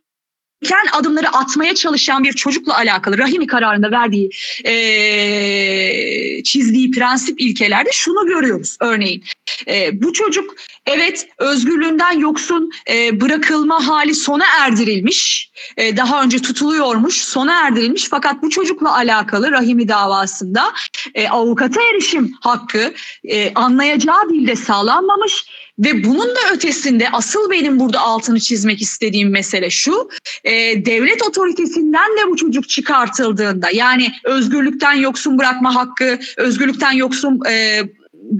gereken 0.62 0.98
adımları 0.98 1.28
atmaya 1.28 1.74
çalışan 1.74 2.24
bir 2.24 2.32
çocukla 2.32 2.76
alakalı 2.76 3.18
Rahimi 3.18 3.46
kararında 3.46 3.90
verdiği 3.90 4.30
e, 4.64 6.42
çizdiği 6.42 6.90
prensip 6.90 7.40
ilkelerde 7.40 7.90
şunu 7.92 8.26
görüyoruz 8.26 8.76
örneğin. 8.80 9.24
E, 9.68 10.02
bu 10.02 10.12
çocuk 10.12 10.54
evet 10.86 11.28
özgürlüğünden 11.38 12.18
yoksun 12.18 12.70
e, 12.90 13.20
bırakılma 13.20 13.88
hali 13.88 14.14
sona 14.14 14.44
erdirilmiş. 14.60 15.50
E, 15.76 15.96
daha 15.96 16.22
önce 16.22 16.38
tutuluyormuş 16.38 17.22
sona 17.22 17.66
erdirilmiş 17.66 18.08
fakat 18.10 18.42
bu 18.42 18.50
çocukla 18.50 18.94
alakalı 18.94 19.50
Rahimi 19.50 19.88
davasında 19.88 20.72
e, 21.14 21.28
avukata 21.28 21.82
erişim 21.82 22.32
hakkı 22.40 22.94
e, 23.24 23.54
anlayacağı 23.54 24.28
dilde 24.30 24.56
sağlanmamış 24.56 25.44
ve 25.78 26.04
bunun 26.04 26.28
da 26.28 26.40
ötesinde 26.52 27.10
asıl 27.12 27.50
benim 27.50 27.80
burada 27.80 28.00
altını 28.00 28.40
çizmek 28.40 28.82
istediğim 28.82 29.30
mesele 29.30 29.70
şu. 29.70 30.08
E, 30.44 30.52
devlet 30.86 31.22
otoritesinden 31.22 32.10
de 32.18 32.30
bu 32.30 32.36
çocuk 32.36 32.68
çıkartıldığında 32.68 33.70
yani 33.72 34.12
özgürlükten 34.24 34.92
yoksun 34.92 35.38
bırakma 35.38 35.74
hakkı, 35.74 36.18
özgürlükten 36.36 36.92
yoksun 36.92 37.40
e, 37.50 37.82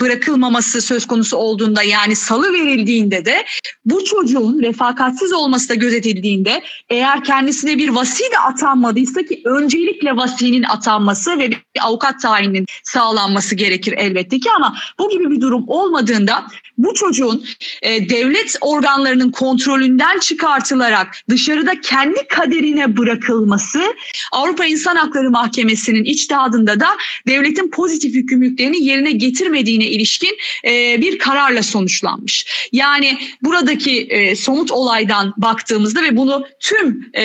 bırakılmaması 0.01 0.81
söz 0.81 1.07
konusu 1.07 1.37
olduğunda 1.37 1.83
yani 1.83 2.17
salı 2.17 2.53
verildiğinde 2.53 3.25
de 3.25 3.45
bu 3.85 4.05
çocuğun 4.05 4.63
refakatsiz 4.63 5.33
olması 5.33 5.69
da 5.69 5.75
gözetildiğinde 5.75 6.63
eğer 6.89 7.25
kendisine 7.25 7.79
bir 7.79 7.89
vasi 7.89 8.23
de 8.23 8.39
atanmadıysa 8.39 9.23
ki 9.23 9.43
öncelikle 9.45 10.17
vasinin 10.17 10.63
atanması 10.63 11.39
ve 11.39 11.51
bir 11.51 11.59
avukat 11.81 12.23
tayininin 12.23 12.67
sağlanması 12.85 13.55
gerekir 13.55 13.95
elbette 13.97 14.41
ki 14.41 14.49
ama 14.57 14.77
bu 14.99 15.11
gibi 15.11 15.31
bir 15.31 15.41
durum 15.41 15.65
olmadığında 15.67 16.47
bu 16.79 16.95
çocuğun 16.95 17.45
e, 17.83 18.09
devlet 18.09 18.57
organlarının 18.61 19.31
kontrolünden 19.31 20.19
çıkartılarak 20.19 21.17
dışarıda 21.29 21.81
kendi 21.81 22.29
kaderine 22.29 22.97
bırakılması 22.97 23.81
Avrupa 24.33 24.67
İnsan 24.67 24.97
Hakları 24.97 25.31
Mahkemesi'nin 25.31 26.05
içtihadında 26.05 26.81
da 26.81 26.89
devletin 27.27 27.71
pozitif 27.71 28.15
yükümlülüklerini 28.15 28.85
yerine 28.85 29.13
getirmediğine 29.83 29.91
ilişkin 29.91 30.37
e, 30.65 31.01
bir 31.01 31.19
kararla 31.19 31.63
sonuçlanmış. 31.63 32.47
Yani 32.73 33.19
buradaki 33.43 34.01
e, 34.01 34.37
somut 34.37 34.71
olaydan 34.73 35.35
baktığımızda 35.37 36.03
ve 36.03 36.17
bunu 36.17 36.47
tüm 36.61 37.11
e, 37.15 37.23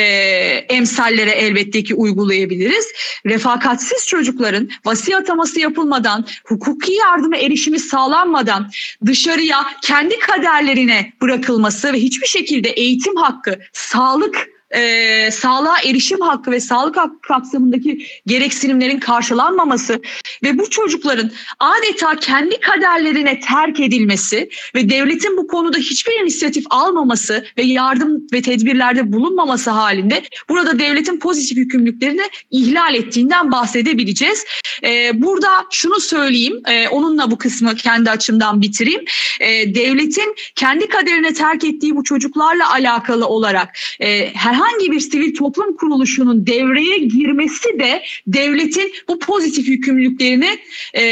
emsallere 0.70 1.32
elbette 1.32 1.84
ki 1.84 1.96
uygulayabiliriz. 1.96 2.86
Refakatsiz 3.26 4.08
çocukların 4.08 4.70
vasi 4.86 5.16
ataması 5.16 5.60
yapılmadan, 5.60 6.26
hukuki 6.46 6.94
yardıma 6.94 7.38
erişimi 7.38 7.80
sağlanmadan 7.80 8.72
dışarı 9.06 9.28
dışarıya 9.28 9.66
kendi 9.82 10.20
kaderlerine 10.20 11.14
bırakılması 11.22 11.94
ve 11.94 11.98
hiçbir 11.98 12.28
şekilde 12.28 12.70
eğitim 12.70 13.16
hakkı, 13.16 13.60
sağlık 13.74 14.57
e, 14.76 15.32
sağlığa 15.32 15.82
erişim 15.82 16.22
hakkı 16.22 16.52
ve 16.52 16.60
sağlık 16.60 16.98
hakkı 16.98 17.22
kapsamındaki 17.22 18.06
gereksinimlerin 18.28 19.00
karşılanmaması 19.00 20.02
ve 20.44 20.58
bu 20.58 20.70
çocukların 20.70 21.32
adeta 21.60 22.16
kendi 22.16 22.60
kaderlerine 22.60 23.40
terk 23.40 23.80
edilmesi 23.80 24.50
ve 24.76 24.90
devletin 24.90 25.38
bu 25.38 25.48
konuda 25.48 25.78
hiçbir 25.78 26.22
inisiyatif 26.22 26.66
almaması 26.70 27.46
ve 27.58 27.64
yardım 27.64 28.28
ve 28.34 28.42
tedbirlerde 28.42 29.14
bulunmaması 29.14 29.72
halinde 29.72 30.24
burada 30.50 30.80
devletin 30.80 31.20
pozitif 31.20 31.58
yükümlülüklerini 31.58 32.24
ihlal 32.52 32.96
ettiğinden 32.96 33.52
bahsedebileceğiz. 33.52 34.46
E, 34.84 35.22
burada 35.22 35.50
şunu 35.72 36.00
söyleyeyim, 36.00 36.62
e, 36.68 36.88
onunla 36.88 37.32
bu 37.32 37.38
kısmı 37.38 37.76
kendi 37.76 38.10
açımdan 38.10 38.62
bitireyim. 38.62 39.06
E, 39.40 39.76
devletin 39.76 40.36
kendi 40.56 40.90
kaderine 40.90 41.34
terk 41.34 41.64
ettiği 41.64 41.96
bu 41.96 42.04
çocuklarla 42.04 42.72
alakalı 42.72 43.28
olarak 43.28 43.78
e, 44.00 44.34
her 44.34 44.57
herhangi 44.58 44.92
bir 44.92 45.00
sivil 45.00 45.36
toplum 45.36 45.78
kuruluşunun 45.78 46.48
devreye 46.48 46.98
girmesi 46.98 47.80
de 47.80 48.04
devletin 48.28 48.94
bu 49.08 49.20
pozitif 49.20 49.68
yükümlülüklerini 49.68 50.60
e, 50.94 51.04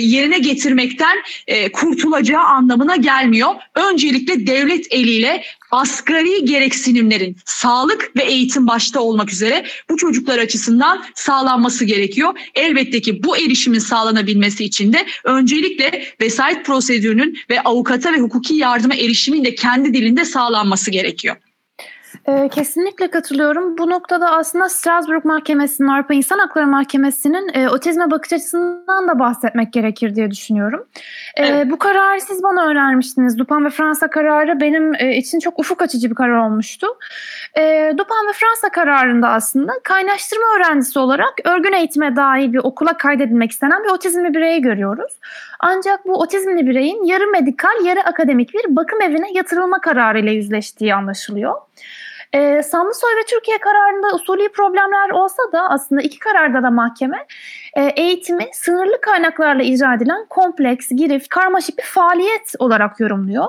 yerine 0.00 0.38
getirmekten 0.38 1.16
e, 1.46 1.72
kurtulacağı 1.72 2.42
anlamına 2.42 2.96
gelmiyor. 2.96 3.50
Öncelikle 3.74 4.46
devlet 4.46 4.86
eliyle 4.90 5.42
asgari 5.70 6.44
gereksinimlerin 6.44 7.36
sağlık 7.44 8.16
ve 8.16 8.22
eğitim 8.22 8.66
başta 8.66 9.00
olmak 9.00 9.32
üzere 9.32 9.66
bu 9.90 9.96
çocuklar 9.96 10.38
açısından 10.38 11.04
sağlanması 11.14 11.84
gerekiyor. 11.84 12.38
Elbette 12.54 13.00
ki 13.00 13.22
bu 13.22 13.36
erişimin 13.36 13.78
sağlanabilmesi 13.78 14.64
için 14.64 14.92
de 14.92 15.06
öncelikle 15.24 16.04
vesayet 16.20 16.66
prosedürünün 16.66 17.38
ve 17.50 17.60
avukata 17.60 18.12
ve 18.12 18.18
hukuki 18.18 18.54
yardıma 18.54 18.94
erişimin 18.94 19.44
de 19.44 19.54
kendi 19.54 19.94
dilinde 19.94 20.24
sağlanması 20.24 20.90
gerekiyor. 20.90 21.36
Ee, 22.28 22.48
kesinlikle 22.48 23.10
katılıyorum. 23.10 23.78
Bu 23.78 23.90
noktada 23.90 24.30
aslında 24.30 24.68
Strasbourg 24.68 25.24
Mahkemesi'nin, 25.24 25.88
Avrupa 25.88 26.14
İnsan 26.14 26.38
Hakları 26.38 26.66
Mahkemesi'nin 26.66 27.50
e, 27.54 27.68
otizme 27.68 28.10
bakış 28.10 28.32
açısından 28.32 29.08
da 29.08 29.18
bahsetmek 29.18 29.72
gerekir 29.72 30.14
diye 30.14 30.30
düşünüyorum. 30.30 30.86
E, 31.36 31.46
evet. 31.46 31.70
Bu 31.70 31.78
kararı 31.78 32.20
siz 32.20 32.42
bana 32.42 32.66
önermiştiniz. 32.66 33.38
Dupan 33.38 33.64
ve 33.64 33.70
Fransa 33.70 34.10
kararı 34.10 34.60
benim 34.60 34.94
e, 34.94 35.16
için 35.16 35.38
çok 35.38 35.58
ufuk 35.58 35.82
açıcı 35.82 36.10
bir 36.10 36.14
karar 36.14 36.46
olmuştu. 36.46 36.86
E, 37.58 37.92
Dupan 37.98 38.28
ve 38.28 38.32
Fransa 38.32 38.68
kararında 38.72 39.28
aslında 39.28 39.72
kaynaştırma 39.84 40.46
öğrencisi 40.56 40.98
olarak 40.98 41.34
örgün 41.44 41.72
eğitime 41.72 42.16
dahil 42.16 42.52
bir 42.52 42.58
okula 42.58 42.96
kaydedilmek 42.96 43.50
istenen 43.50 43.84
bir 43.84 43.88
otizmli 43.88 44.34
bireyi 44.34 44.62
görüyoruz. 44.62 45.12
Ancak 45.60 46.06
bu 46.06 46.20
otizmli 46.20 46.66
bireyin 46.66 47.04
yarı 47.04 47.26
medikal, 47.26 47.84
yarı 47.84 48.00
akademik 48.00 48.54
bir 48.54 48.76
bakım 48.76 49.02
evine 49.02 49.32
yatırılma 49.32 49.80
kararıyla 49.80 50.32
yüzleştiği 50.32 50.94
anlaşılıyor. 50.94 51.54
E, 52.32 52.62
Samlısoy 52.62 53.10
ve 53.10 53.26
Türkiye 53.26 53.58
kararında 53.58 54.14
usulü 54.14 54.48
problemler 54.52 55.10
olsa 55.10 55.42
da 55.52 55.70
aslında 55.70 56.02
iki 56.02 56.18
kararda 56.18 56.62
da 56.62 56.70
mahkeme 56.70 57.26
e, 57.74 57.82
eğitimi 57.82 58.46
sınırlı 58.52 59.00
kaynaklarla 59.00 59.62
icra 59.62 59.94
edilen 59.94 60.26
kompleks, 60.30 60.88
girift, 60.88 61.28
karmaşık 61.28 61.78
bir 61.78 61.82
faaliyet 61.82 62.54
olarak 62.58 63.00
yorumluyor. 63.00 63.46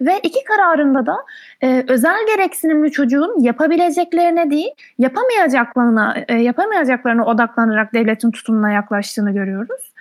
Ve 0.00 0.20
iki 0.22 0.44
kararında 0.44 1.06
da 1.06 1.16
e, 1.62 1.84
özel 1.88 2.26
gereksinimli 2.26 2.92
çocuğun 2.92 3.40
yapabileceklerine 3.40 4.50
değil, 4.50 4.70
yapamayacaklarına, 4.98 6.16
e, 6.28 6.34
yapamayacaklarına 6.34 7.24
odaklanarak 7.24 7.94
devletin 7.94 8.30
tutumuna 8.30 8.70
yaklaştığını 8.70 9.30
görüyoruz. 9.32 9.92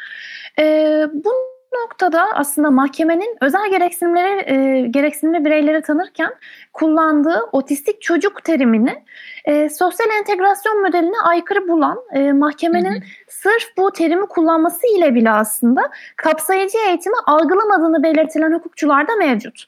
E, 0.59 1.07
bu 1.13 1.50
noktada 1.73 2.25
aslında 2.33 2.71
mahkemenin 2.71 3.37
özel 3.41 3.71
gereksinimleri 3.71 4.51
e, 4.51 4.87
gereksinimli 4.87 5.45
bireyleri 5.45 5.81
tanırken 5.81 6.33
kullandığı 6.73 7.39
otistik 7.51 8.01
çocuk 8.01 8.43
terimini 8.43 9.03
e, 9.45 9.69
sosyal 9.69 10.09
entegrasyon 10.19 10.81
modeline 10.81 11.15
aykırı 11.23 11.67
bulan 11.67 11.99
e, 12.13 12.31
mahkemenin 12.31 12.91
hı 12.91 12.95
hı. 12.95 13.01
sırf 13.27 13.77
bu 13.77 13.91
terimi 13.91 14.25
kullanması 14.25 14.87
ile 14.97 15.15
bile 15.15 15.31
aslında 15.31 15.89
kapsayıcı 16.15 16.77
eğitimi 16.87 17.15
algılamadığını 17.25 18.03
belirtilen 18.03 18.53
hukukçular 18.53 19.07
da 19.07 19.15
mevcut. 19.15 19.65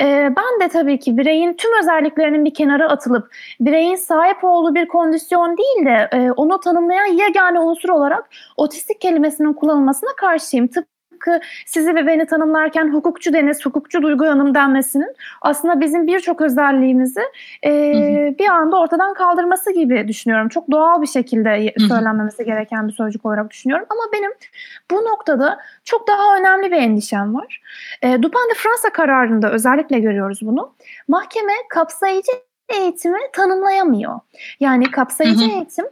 E, 0.00 0.32
ben 0.36 0.60
de 0.60 0.68
tabii 0.68 0.98
ki 0.98 1.16
bireyin 1.16 1.52
tüm 1.52 1.70
özelliklerinin 1.80 2.44
bir 2.44 2.54
kenara 2.54 2.88
atılıp 2.88 3.34
bireyin 3.60 3.96
sahip 3.96 4.44
olduğu 4.44 4.74
bir 4.74 4.88
kondisyon 4.88 5.56
değil 5.56 5.86
de 5.86 6.08
e, 6.12 6.30
onu 6.32 6.60
tanımlayan 6.60 7.06
yegane 7.06 7.60
unsur 7.60 7.88
olarak 7.88 8.28
otistik 8.56 9.00
kelimesinin 9.00 9.52
kullanılmasına 9.52 10.10
karşıyım. 10.16 10.66
Tıp 10.66 10.95
tıpkı 11.16 11.40
sizi 11.66 11.94
ve 11.94 12.06
beni 12.06 12.26
tanımlarken 12.26 12.92
hukukçu 12.92 13.32
deniz, 13.32 13.66
hukukçu 13.66 14.02
Duygu 14.02 14.26
Hanım 14.26 14.54
denmesinin 14.54 15.14
aslında 15.42 15.80
bizim 15.80 16.06
birçok 16.06 16.40
özelliğimizi 16.40 17.22
e, 17.64 17.72
bir 18.38 18.48
anda 18.48 18.80
ortadan 18.80 19.14
kaldırması 19.14 19.72
gibi 19.72 20.08
düşünüyorum. 20.08 20.48
Çok 20.48 20.70
doğal 20.70 21.02
bir 21.02 21.06
şekilde 21.06 21.74
söylenmemesi 21.88 22.44
gereken 22.44 22.88
bir 22.88 22.92
sözcük 22.92 23.26
olarak 23.26 23.50
düşünüyorum. 23.50 23.86
Ama 23.90 24.02
benim 24.12 24.30
bu 24.90 24.96
noktada 24.96 25.58
çok 25.84 26.08
daha 26.08 26.36
önemli 26.36 26.70
bir 26.70 26.76
endişem 26.76 27.34
var. 27.34 27.60
E, 28.02 28.22
Dupin 28.22 28.50
de 28.50 28.54
Fransa 28.56 28.90
kararında 28.90 29.52
özellikle 29.52 29.98
görüyoruz 29.98 30.38
bunu. 30.42 30.72
Mahkeme 31.08 31.52
kapsayıcı 31.70 32.32
eğitimi 32.68 33.18
tanımlayamıyor. 33.32 34.20
Yani 34.60 34.90
kapsayıcı 34.90 35.44
hı 35.44 35.48
hı. 35.48 35.52
eğitim 35.52 35.86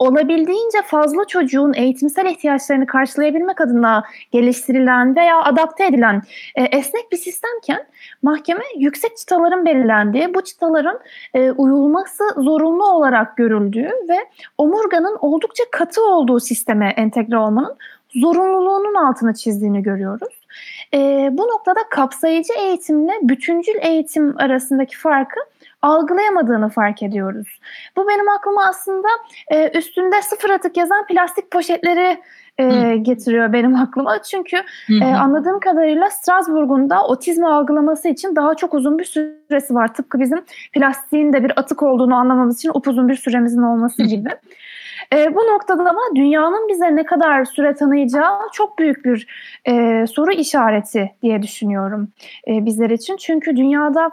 olabildiğince 0.00 0.82
fazla 0.86 1.24
çocuğun 1.24 1.72
eğitimsel 1.74 2.26
ihtiyaçlarını 2.26 2.86
karşılayabilmek 2.86 3.60
adına 3.60 4.04
geliştirilen 4.32 5.16
veya 5.16 5.42
adapte 5.42 5.86
edilen 5.86 6.22
e, 6.54 6.62
esnek 6.62 7.12
bir 7.12 7.16
sistemken 7.16 7.86
mahkeme 8.22 8.64
yüksek 8.78 9.16
çıtaların 9.16 9.66
belirlendiği, 9.66 10.34
bu 10.34 10.44
çıtaların 10.44 11.00
e, 11.34 11.50
uyulması 11.50 12.24
zorunlu 12.36 12.86
olarak 12.86 13.36
görüldüğü 13.36 13.90
ve 14.08 14.18
omurganın 14.58 15.18
oldukça 15.20 15.64
katı 15.70 16.04
olduğu 16.04 16.40
sisteme 16.40 16.94
entegre 16.96 17.38
olmanın 17.38 17.76
zorunluluğunun 18.14 18.94
altını 18.94 19.34
çizdiğini 19.34 19.82
görüyoruz. 19.82 20.40
E, 20.94 21.28
bu 21.32 21.42
noktada 21.42 21.80
kapsayıcı 21.90 22.52
eğitimle 22.52 23.12
bütüncül 23.22 23.74
eğitim 23.80 24.38
arasındaki 24.38 24.98
farkı 24.98 25.40
algılayamadığını 25.82 26.68
fark 26.68 27.02
ediyoruz. 27.02 27.60
Bu 27.96 28.08
benim 28.08 28.28
aklıma 28.28 28.64
aslında 28.68 29.08
e, 29.48 29.78
üstünde 29.78 30.22
sıfır 30.22 30.50
atık 30.50 30.76
yazan 30.76 31.06
plastik 31.06 31.50
poşetleri 31.50 32.20
e, 32.58 32.96
getiriyor 32.96 33.52
benim 33.52 33.76
aklıma. 33.76 34.22
Çünkü 34.22 34.56
e, 35.02 35.04
anladığım 35.04 35.60
kadarıyla 35.60 36.10
Strasbourg'un 36.10 36.90
da 36.90 37.06
otizmi 37.06 37.48
algılaması 37.48 38.08
için 38.08 38.36
daha 38.36 38.54
çok 38.54 38.74
uzun 38.74 38.98
bir 38.98 39.04
süresi 39.04 39.74
var. 39.74 39.94
Tıpkı 39.94 40.20
bizim 40.20 40.44
plastiğin 40.72 41.32
de 41.32 41.44
bir 41.44 41.52
atık 41.60 41.82
olduğunu 41.82 42.14
anlamamız 42.14 42.56
için 42.56 42.70
upuzun 42.74 43.08
bir 43.08 43.16
süremizin 43.16 43.62
olması 43.62 44.02
gibi. 44.02 44.28
E, 45.12 45.34
bu 45.34 45.40
noktada 45.40 45.90
ama 45.90 46.00
dünyanın 46.16 46.68
bize 46.68 46.96
ne 46.96 47.04
kadar 47.04 47.44
süre 47.44 47.74
tanıyacağı 47.74 48.38
çok 48.52 48.78
büyük 48.78 49.04
bir 49.04 49.26
e, 49.64 50.06
soru 50.06 50.32
işareti 50.32 51.12
diye 51.22 51.42
düşünüyorum 51.42 52.08
e, 52.48 52.64
bizler 52.64 52.90
için. 52.90 53.16
Çünkü 53.16 53.56
dünyada 53.56 54.10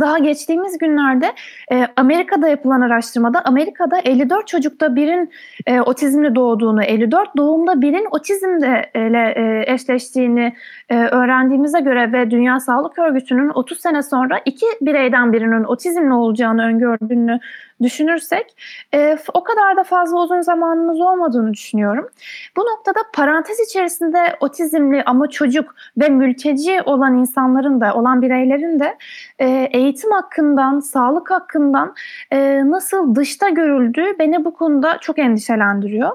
daha 0.00 0.18
geçtiğimiz 0.18 0.78
günlerde 0.78 1.32
e, 1.72 1.86
Amerika'da 1.96 2.48
yapılan 2.48 2.80
araştırmada 2.80 3.42
Amerika'da 3.44 3.98
54 3.98 4.46
çocukta 4.48 4.96
birin 4.96 5.30
e, 5.66 5.80
otizmle 5.80 6.34
doğduğunu, 6.34 6.82
54 6.82 7.36
doğumda 7.36 7.80
birin 7.80 8.08
otizmle 8.10 8.90
e, 8.94 9.72
eşleştiğini 9.72 10.56
e, 10.88 10.96
öğrendiğimize 10.96 11.80
göre 11.80 12.12
ve 12.12 12.30
Dünya 12.30 12.60
Sağlık 12.60 12.98
Örgütü'nün 12.98 13.48
30 13.48 13.80
sene 13.80 14.02
sonra 14.02 14.40
iki 14.44 14.66
bireyden 14.80 15.32
birinin 15.32 15.64
otizmli 15.64 16.12
olacağını 16.12 16.64
öngördüğünü 16.64 17.40
düşünürsek 17.82 18.46
e, 18.94 19.18
o 19.34 19.44
kadar 19.44 19.76
da 19.76 19.84
fazla 19.84 20.18
uzun 20.18 20.40
zamanımız 20.40 21.00
olmadığını 21.00 21.52
düşünüyorum. 21.52 22.08
Bu 22.56 22.60
noktada 22.60 23.00
parantez 23.14 23.60
içerisinde 23.68 24.36
otizmli 24.40 25.02
ama 25.06 25.30
çocuk 25.30 25.74
ve 25.96 26.08
mülteci 26.08 26.82
olan 26.82 27.18
insanların 27.18 27.80
da 27.80 27.94
olan 27.94 28.22
bireylerin 28.22 28.80
de 28.80 28.98
e, 29.38 29.68
eğitim 29.72 30.10
hakkından, 30.10 30.80
sağlık 30.80 31.30
hakkından 31.30 31.94
e, 32.30 32.70
nasıl 32.70 33.14
dışta 33.14 33.48
görüldüğü 33.48 34.18
beni 34.18 34.44
bu 34.44 34.54
konuda 34.54 34.98
çok 34.98 35.18
endişelendiriyor. 35.18 36.10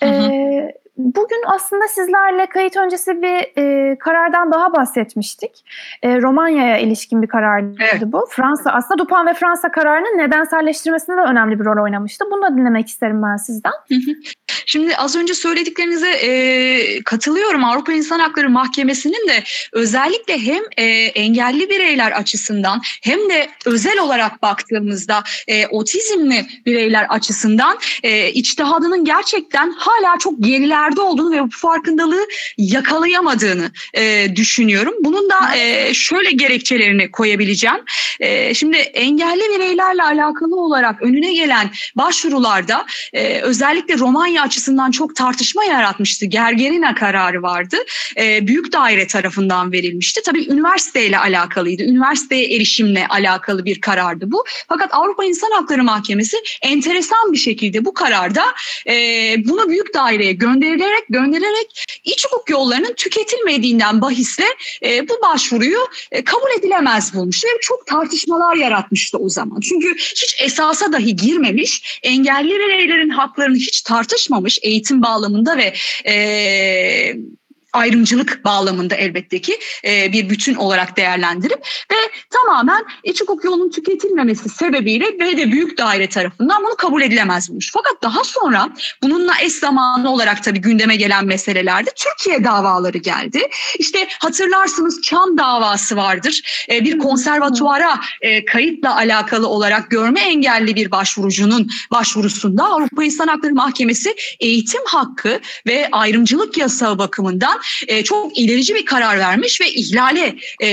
Hı 0.00 0.06
hı. 0.06 0.32
E, 0.32 0.74
Bugün 0.98 1.42
aslında 1.46 1.88
sizlerle 1.88 2.46
kayıt 2.46 2.76
öncesi 2.76 3.22
bir 3.22 3.62
e, 3.62 3.96
karardan 3.98 4.52
daha 4.52 4.72
bahsetmiştik. 4.72 5.64
E, 6.02 6.22
Romanya'ya 6.22 6.78
ilişkin 6.78 7.22
bir 7.22 7.26
karardı 7.26 7.74
evet. 7.78 8.02
bu. 8.06 8.26
Fransa 8.30 8.70
aslında 8.70 8.98
Dupin 8.98 9.26
ve 9.26 9.34
Fransa 9.34 9.70
kararının 9.70 10.18
nedenselleştirmesinde 10.18 11.16
de 11.16 11.20
önemli 11.20 11.60
bir 11.60 11.64
rol 11.64 11.82
oynamıştı. 11.82 12.24
Bunu 12.30 12.42
da 12.42 12.56
dinlemek 12.56 12.88
isterim 12.88 13.22
ben 13.22 13.36
sizden. 13.36 13.72
Şimdi 14.66 14.96
az 14.96 15.16
önce 15.16 15.34
söylediklerinize 15.34 16.10
e, 16.10 17.02
katılıyorum. 17.02 17.64
Avrupa 17.64 17.92
İnsan 17.92 18.18
Hakları 18.18 18.50
Mahkemesi'nin 18.50 19.28
de 19.28 19.44
özellikle 19.72 20.38
hem 20.38 20.62
e, 20.76 20.84
engelli 21.04 21.70
bireyler 21.70 22.12
açısından 22.12 22.80
hem 23.02 23.30
de 23.30 23.48
özel 23.64 23.98
olarak 23.98 24.42
baktığımızda 24.42 25.22
e, 25.48 25.66
otizmli 25.66 26.46
bireyler 26.66 27.06
açısından 27.08 27.78
e, 28.02 28.32
içtihadının 28.32 29.04
gerçekten 29.04 29.70
hala 29.70 30.18
çok 30.18 30.44
geriler 30.44 30.78
yerde 30.78 31.00
olduğunu 31.00 31.32
ve 31.32 31.42
bu 31.42 31.50
farkındalığı 31.50 32.26
yakalayamadığını 32.58 33.70
e, 33.94 34.36
düşünüyorum. 34.36 34.94
Bunun 35.00 35.30
da 35.30 35.56
e, 35.56 35.94
şöyle 35.94 36.30
gerekçelerini 36.30 37.10
koyabileceğim. 37.10 37.80
E, 38.20 38.54
şimdi 38.54 38.76
engelli 38.76 39.42
bireylerle 39.54 40.02
alakalı 40.02 40.60
olarak 40.60 41.02
önüne 41.02 41.32
gelen 41.34 41.70
başvurularda 41.96 42.86
e, 43.12 43.40
özellikle 43.40 43.98
Romanya 43.98 44.37
açısından 44.40 44.90
çok 44.90 45.16
tartışma 45.16 45.64
yaratmıştı. 45.64 46.26
Gergerina 46.26 46.94
kararı 46.94 47.42
vardı. 47.42 47.76
E, 48.16 48.46
büyük 48.46 48.72
daire 48.72 49.06
tarafından 49.06 49.72
verilmişti. 49.72 50.20
Tabii 50.24 50.52
üniversiteyle 50.52 51.18
alakalıydı. 51.18 51.82
Üniversiteye 51.82 52.56
erişimle 52.56 53.06
alakalı 53.08 53.64
bir 53.64 53.80
karardı 53.80 54.32
bu. 54.32 54.44
Fakat 54.68 54.94
Avrupa 54.94 55.24
İnsan 55.24 55.50
Hakları 55.50 55.84
Mahkemesi 55.84 56.36
enteresan 56.62 57.32
bir 57.32 57.38
şekilde 57.38 57.84
bu 57.84 57.94
kararda 57.94 58.44
e, 58.86 58.94
bunu 59.44 59.68
büyük 59.68 59.94
daireye 59.94 60.32
gönderilerek 60.32 61.04
göndererek 61.08 61.84
iç 62.04 62.26
hukuk 62.26 62.50
yollarının 62.50 62.94
tüketilmediğinden 62.94 64.00
bahisle 64.00 64.46
e, 64.84 65.08
bu 65.08 65.14
başvuruyu 65.22 65.78
e, 66.12 66.24
kabul 66.24 66.50
edilemez 66.58 67.14
bulmuş 67.14 67.44
ve 67.44 67.48
çok 67.60 67.86
tartışmalar 67.86 68.56
yaratmıştı 68.56 69.18
o 69.18 69.28
zaman. 69.28 69.60
Çünkü 69.60 69.94
hiç 69.98 70.36
esasa 70.40 70.92
dahi 70.92 71.16
girmemiş, 71.16 72.00
engelli 72.02 72.50
bireylerin 72.50 73.10
haklarını 73.10 73.56
hiç 73.56 73.80
tartışmamış 73.82 74.27
eğitim 74.62 75.02
bağlamında 75.02 75.56
ve 75.56 75.74
e, 76.12 77.14
ayrımcılık 77.72 78.44
bağlamında 78.44 78.94
elbette 78.94 79.40
ki 79.40 79.58
e, 79.84 80.12
bir 80.12 80.30
bütün 80.30 80.54
olarak 80.54 80.96
değerlendirip 80.96 81.58
ve 81.92 81.96
tamamen 82.30 82.84
iç 83.04 83.20
hukuk 83.20 83.44
yolunun 83.44 83.70
tüketilmemesi 83.70 84.48
sebebiyle 84.48 85.04
ve 85.04 85.36
de 85.36 85.52
büyük 85.52 85.78
daire 85.78 86.08
tarafından 86.08 86.64
bunu 86.64 86.76
kabul 86.76 87.02
edilemez 87.02 87.48
bulmuş. 87.48 87.70
Fakat 87.72 88.02
daha 88.02 88.24
sonra 88.24 88.68
bununla 89.02 89.32
eş 89.40 89.52
zamanlı 89.52 90.10
olarak 90.10 90.44
tabii 90.44 90.60
gündeme 90.60 90.96
gelen 90.96 91.24
meselelerde 91.24 91.90
Türkiye 91.96 92.44
davaları 92.44 92.98
geldi. 92.98 93.48
İşte 93.78 94.08
hatırlarsınız 94.18 95.02
Çam 95.02 95.38
davası 95.38 95.96
vardır. 95.96 96.64
E, 96.70 96.84
bir 96.84 96.98
konservatuvara 96.98 98.00
e, 98.20 98.44
kayıtla 98.44 98.96
alakalı 98.96 99.48
olarak 99.48 99.90
görme 99.90 100.20
engelli 100.20 100.76
bir 100.76 100.90
başvurucunun 100.90 101.70
başvurusunda 101.90 102.64
Avrupa 102.64 103.04
İnsan 103.04 103.26
Hakları 103.26 103.54
Mahkemesi 103.54 104.14
eğitim 104.40 104.82
hakkı 104.86 105.40
ve 105.66 105.88
ayrımcılık 105.92 106.58
yasağı 106.58 106.98
bakımından 106.98 107.57
e, 107.88 108.04
çok 108.04 108.38
ilerici 108.38 108.74
bir 108.74 108.84
karar 108.84 109.18
vermiş 109.18 109.60
ve 109.60 109.72
ihlale 109.72 110.36
e, 110.62 110.68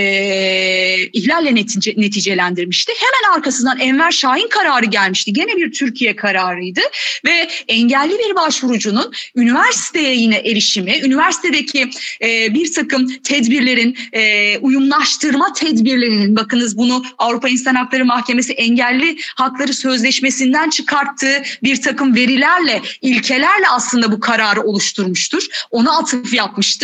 ihlalle 1.14 1.56
netice, 1.56 1.94
neticelendirmişti. 1.98 2.94
Hemen 2.98 3.36
arkasından 3.36 3.80
Enver 3.80 4.12
Şahin 4.12 4.48
kararı 4.48 4.86
gelmişti. 4.86 5.34
Gene 5.34 5.58
bir 5.58 5.72
Türkiye 5.72 6.16
kararıydı 6.16 6.82
ve 7.26 7.50
engelli 7.68 8.14
bir 8.20 8.36
başvurucunun 8.36 9.14
üniversiteye 9.36 10.16
yine 10.16 10.36
erişimi, 10.36 11.00
üniversitedeki 11.04 11.90
e, 12.22 12.54
bir 12.54 12.74
takım 12.74 13.08
tedbirlerin 13.24 13.98
e, 14.14 14.58
uyumlaştırma 14.58 15.54
tedbirlerinin 15.54 16.36
bakınız 16.36 16.78
bunu 16.78 17.04
Avrupa 17.18 17.50
İnsan 17.50 17.76
Hakları 17.76 18.06
Mahkemesi 18.06 18.54
engelli 18.54 19.18
hakları 19.36 19.74
sözleşmesinden 19.74 20.70
çıkarttığı 20.70 21.44
bir 21.64 21.82
takım 21.82 22.16
verilerle, 22.16 22.82
ilkelerle 23.02 23.70
aslında 23.70 24.12
bu 24.12 24.20
kararı 24.20 24.62
oluşturmuştur. 24.62 25.46
Ona 25.72 25.98
atıf 25.98 26.34
yapmıştır 26.34 26.75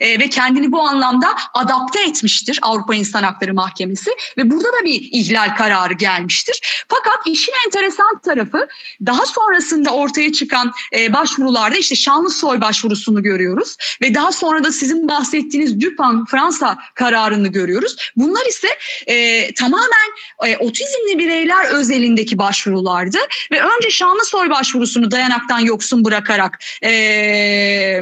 e, 0.00 0.18
ve 0.18 0.28
kendini 0.28 0.72
bu 0.72 0.80
anlamda 0.80 1.26
adapte 1.54 2.02
etmiştir 2.02 2.58
Avrupa 2.62 2.94
İnsan 2.94 3.22
Hakları 3.22 3.54
Mahkemesi. 3.54 4.10
Ve 4.36 4.50
burada 4.50 4.68
da 4.68 4.84
bir 4.84 5.08
ihlal 5.12 5.56
kararı 5.56 5.94
gelmiştir. 5.94 6.84
Fakat 6.88 7.26
işin 7.26 7.52
enteresan 7.66 8.18
tarafı 8.18 8.68
daha 9.06 9.26
sonrasında 9.26 9.90
ortaya 9.90 10.32
çıkan 10.32 10.72
e, 10.96 11.12
başvurularda 11.12 11.76
işte 11.76 11.94
Şanlısoy 11.94 12.60
başvurusunu 12.60 13.22
görüyoruz. 13.22 13.76
Ve 14.02 14.14
daha 14.14 14.32
sonra 14.32 14.64
da 14.64 14.72
sizin 14.72 15.08
bahsettiğiniz 15.08 15.80
Dupin 15.80 16.24
Fransa 16.24 16.78
kararını 16.94 17.48
görüyoruz. 17.48 17.96
Bunlar 18.16 18.46
ise 18.46 18.68
e, 19.06 19.54
tamamen 19.54 20.08
e, 20.46 20.56
otizmli 20.56 21.18
bireyler 21.18 21.64
özelindeki 21.70 22.38
başvurulardı. 22.38 23.18
Ve 23.52 23.60
önce 23.62 23.90
Şanlısoy 23.90 24.50
başvurusunu 24.50 25.10
dayanaktan 25.10 25.58
yoksun 25.58 26.04
bırakarak 26.04 26.58
e, 26.84 28.00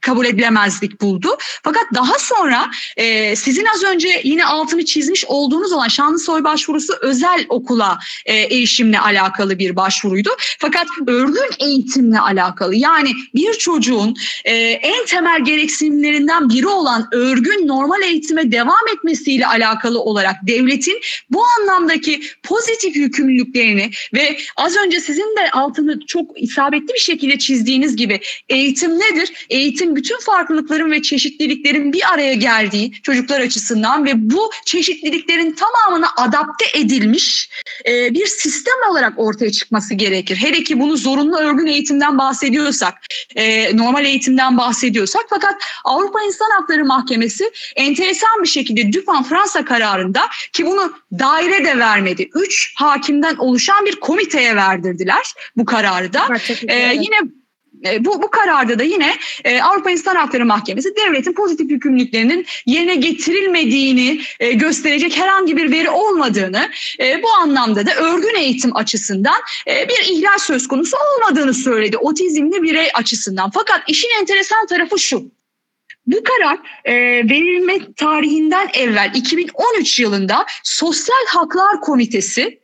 kabul 0.00 0.26
edilemezlik 0.78 1.00
buldu. 1.00 1.36
Fakat 1.62 1.84
daha 1.94 2.18
sonra 2.18 2.70
e, 2.96 3.36
sizin 3.36 3.64
az 3.64 3.82
önce 3.82 4.20
yine 4.24 4.44
altını 4.44 4.84
çizmiş 4.84 5.24
olduğunuz 5.24 5.72
olan 5.72 5.88
Şanlısoy 5.88 6.44
başvurusu 6.44 6.94
özel 7.00 7.46
okula 7.48 7.98
e, 8.26 8.34
erişimle 8.34 9.00
alakalı 9.00 9.58
bir 9.58 9.76
başvuruydu. 9.76 10.30
Fakat 10.58 10.86
örgün 11.06 11.50
eğitimle 11.66 12.20
alakalı 12.20 12.74
yani 12.74 13.12
bir 13.34 13.52
çocuğun 13.52 14.16
e, 14.44 14.54
en 14.70 15.06
temel 15.06 15.44
gereksinimlerinden 15.44 16.48
biri 16.48 16.66
olan 16.66 17.08
örgün 17.12 17.68
normal 17.68 18.02
eğitime 18.02 18.52
devam 18.52 18.88
etmesiyle 18.94 19.46
alakalı 19.46 20.00
olarak 20.00 20.36
devletin 20.46 21.00
bu 21.30 21.42
anlamdaki 21.58 22.20
pozitif 22.42 22.96
yükümlülüklerini 22.96 23.90
ve 24.14 24.38
az 24.56 24.76
önce 24.76 25.00
sizin 25.00 25.36
de 25.36 25.50
altını 25.52 26.06
çok 26.06 26.42
isabetli 26.42 26.94
bir 26.94 26.98
şekilde 26.98 27.38
çizdiğiniz 27.38 27.96
gibi 27.96 28.20
eğitim 28.48 28.98
nedir? 28.98 29.46
Eğitim 29.50 29.96
bütün 29.96 30.18
farklılıkların 30.68 30.90
ve 30.90 31.02
çeşitliliklerin 31.02 31.92
bir 31.92 32.12
araya 32.12 32.34
geldiği 32.34 32.92
çocuklar 33.02 33.40
açısından 33.40 34.04
ve 34.04 34.12
bu 34.14 34.50
çeşitliliklerin 34.64 35.56
tamamına 35.56 36.08
adapte 36.16 36.64
edilmiş 36.74 37.50
e, 37.88 38.14
bir 38.14 38.26
sistem 38.26 38.74
olarak 38.90 39.12
ortaya 39.16 39.52
çıkması 39.52 39.94
gerekir. 39.94 40.36
Hele 40.36 40.62
ki 40.64 40.80
bunu 40.80 40.96
zorunlu 40.96 41.38
örgün 41.38 41.66
eğitimden 41.66 42.18
bahsediyorsak, 42.18 42.94
e, 43.36 43.76
normal 43.76 44.04
eğitimden 44.04 44.58
bahsediyorsak 44.58 45.22
fakat 45.30 45.54
Avrupa 45.84 46.22
İnsan 46.22 46.50
Hakları 46.50 46.84
Mahkemesi 46.84 47.50
enteresan 47.76 48.42
bir 48.42 48.48
şekilde 48.48 48.92
Dupin 48.92 49.22
Fransa 49.22 49.64
kararında 49.64 50.20
ki 50.52 50.66
bunu 50.66 50.92
daire 51.18 51.64
de 51.64 51.78
vermedi. 51.78 52.28
Üç 52.34 52.72
hakimden 52.76 53.36
oluşan 53.36 53.86
bir 53.86 53.96
komiteye 54.00 54.56
verdirdiler 54.56 55.34
bu 55.56 55.64
kararı 55.64 56.12
da. 56.12 56.28
Ee, 56.68 56.92
yine 56.94 57.37
bu, 58.00 58.22
bu 58.22 58.30
kararda 58.30 58.78
da 58.78 58.82
yine 58.82 59.14
e, 59.44 59.62
Avrupa 59.62 59.90
İnsan 59.90 60.16
Hakları 60.16 60.44
Mahkemesi 60.44 60.96
devletin 60.96 61.32
pozitif 61.32 61.70
yükümlülüklerinin 61.70 62.46
yerine 62.66 62.94
getirilmediğini 62.94 64.20
e, 64.40 64.52
gösterecek 64.52 65.16
herhangi 65.16 65.56
bir 65.56 65.72
veri 65.72 65.90
olmadığını, 65.90 66.70
e, 67.00 67.22
bu 67.22 67.28
anlamda 67.32 67.86
da 67.86 67.94
örgün 67.94 68.34
eğitim 68.34 68.76
açısından 68.76 69.40
e, 69.66 69.88
bir 69.88 70.12
ihlal 70.12 70.38
söz 70.38 70.68
konusu 70.68 70.96
olmadığını 70.96 71.54
söyledi 71.54 71.96
otizmli 71.96 72.62
birey 72.62 72.88
açısından. 72.94 73.50
Fakat 73.50 73.80
işin 73.88 74.08
enteresan 74.20 74.66
tarafı 74.66 74.98
şu. 74.98 75.30
Bu 76.06 76.22
karar 76.24 76.58
e, 76.84 76.94
verilme 77.30 77.78
tarihinden 77.96 78.68
evvel 78.74 79.12
2013 79.14 79.98
yılında 79.98 80.46
Sosyal 80.62 81.26
Haklar 81.28 81.80
Komitesi 81.80 82.60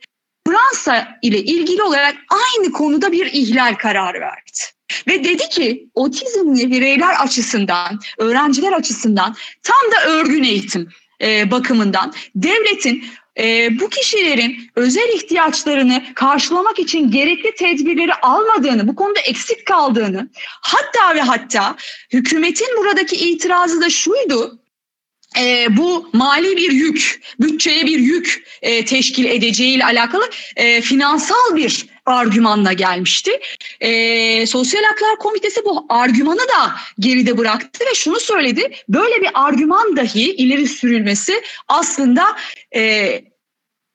Fransa 0.46 1.18
ile 1.22 1.38
ilgili 1.38 1.83
olarak 1.83 2.14
aynı 2.29 2.72
konuda 2.72 3.12
bir 3.12 3.27
ihlal 3.27 3.74
kararı 3.74 4.20
verdi. 4.20 4.74
Ve 5.09 5.25
dedi 5.25 5.49
ki 5.49 5.89
otizmli 5.95 6.71
bireyler 6.71 7.15
açısından, 7.25 8.01
öğrenciler 8.19 8.73
açısından 8.73 9.37
tam 9.63 9.93
da 9.93 10.11
örgün 10.11 10.43
eğitim 10.43 10.89
e, 11.23 11.51
bakımından 11.51 12.13
devletin 12.35 13.05
e, 13.39 13.79
bu 13.81 13.89
kişilerin 13.89 14.71
özel 14.77 15.09
ihtiyaçlarını 15.15 16.03
karşılamak 16.15 16.79
için 16.79 17.11
gerekli 17.11 17.55
tedbirleri 17.55 18.15
almadığını, 18.15 18.89
bu 18.89 18.95
konuda 18.95 19.21
eksik 19.21 19.67
kaldığını, 19.67 20.29
hatta 20.45 21.15
ve 21.15 21.21
hatta 21.21 21.77
hükümetin 22.13 22.69
buradaki 22.79 23.17
itirazı 23.17 23.81
da 23.81 23.91
şuydu, 23.91 24.59
e, 25.41 25.77
bu 25.77 26.11
mali 26.13 26.57
bir 26.57 26.73
yük, 26.73 27.23
bütçeye 27.41 27.87
bir 27.87 27.99
yük 27.99 28.45
e, 28.63 28.85
teşkil 28.85 29.25
edeceğiyle 29.25 29.85
alakalı 29.85 30.31
e, 30.57 30.81
finansal 30.81 31.57
bir 31.57 31.94
argümanla 32.07 32.73
gelmişti. 32.73 33.40
E, 33.81 34.47
Sosyal 34.47 34.83
Haklar 34.83 35.19
Komitesi 35.19 35.64
bu 35.64 35.87
argümanı 35.88 36.38
da 36.40 36.75
geride 36.99 37.38
bıraktı 37.38 37.85
ve 37.90 37.95
şunu 37.95 38.21
söyledi. 38.21 38.73
Böyle 38.88 39.21
bir 39.21 39.31
argüman 39.35 39.97
dahi 39.97 40.35
ileri 40.35 40.69
sürülmesi 40.69 41.43
aslında 41.69 42.37
e, 42.75 42.81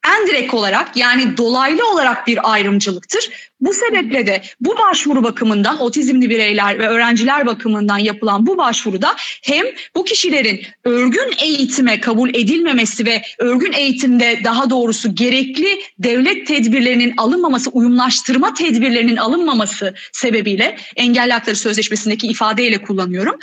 en 0.08 0.28
direkt 0.28 0.54
olarak 0.54 0.98
yani 0.98 1.38
dolaylı 1.38 1.91
olarak 1.91 2.28
bir 2.28 2.52
ayrımcılıktır. 2.52 3.49
Bu 3.62 3.74
sebeple 3.74 4.28
de 4.28 4.41
bu 4.62 4.76
başvuru 4.78 5.24
bakımından 5.24 5.82
otizmli 5.82 6.30
bireyler 6.30 6.80
ve 6.80 6.88
öğrenciler 6.88 7.45
bakımından 7.45 7.98
yapılan 7.98 8.48
bu 8.48 8.58
başvuruda 8.58 9.15
hem 9.43 9.65
bu 9.95 10.04
kişilerin 10.04 10.62
örgün 10.84 11.34
eğitime 11.38 12.00
kabul 12.00 12.30
edilmemesi 12.30 13.06
ve 13.06 13.22
örgün 13.38 13.74
eğitimde 13.74 14.39
daha 14.43 14.69
doğrusu 14.69 15.15
gerekli 15.15 15.82
devlet 16.00 16.48
tedbirlerinin 16.48 17.13
alınmaması, 17.17 17.69
uyumlaştırma 17.69 18.54
tedbirlerinin 18.54 19.17
alınmaması 19.17 19.93
sebebiyle 20.12 20.78
engelli 20.95 21.34
hakları 21.34 21.56
sözleşmesindeki 21.56 22.28
ifadeyle 22.28 22.82
kullanıyorum. 22.82 23.36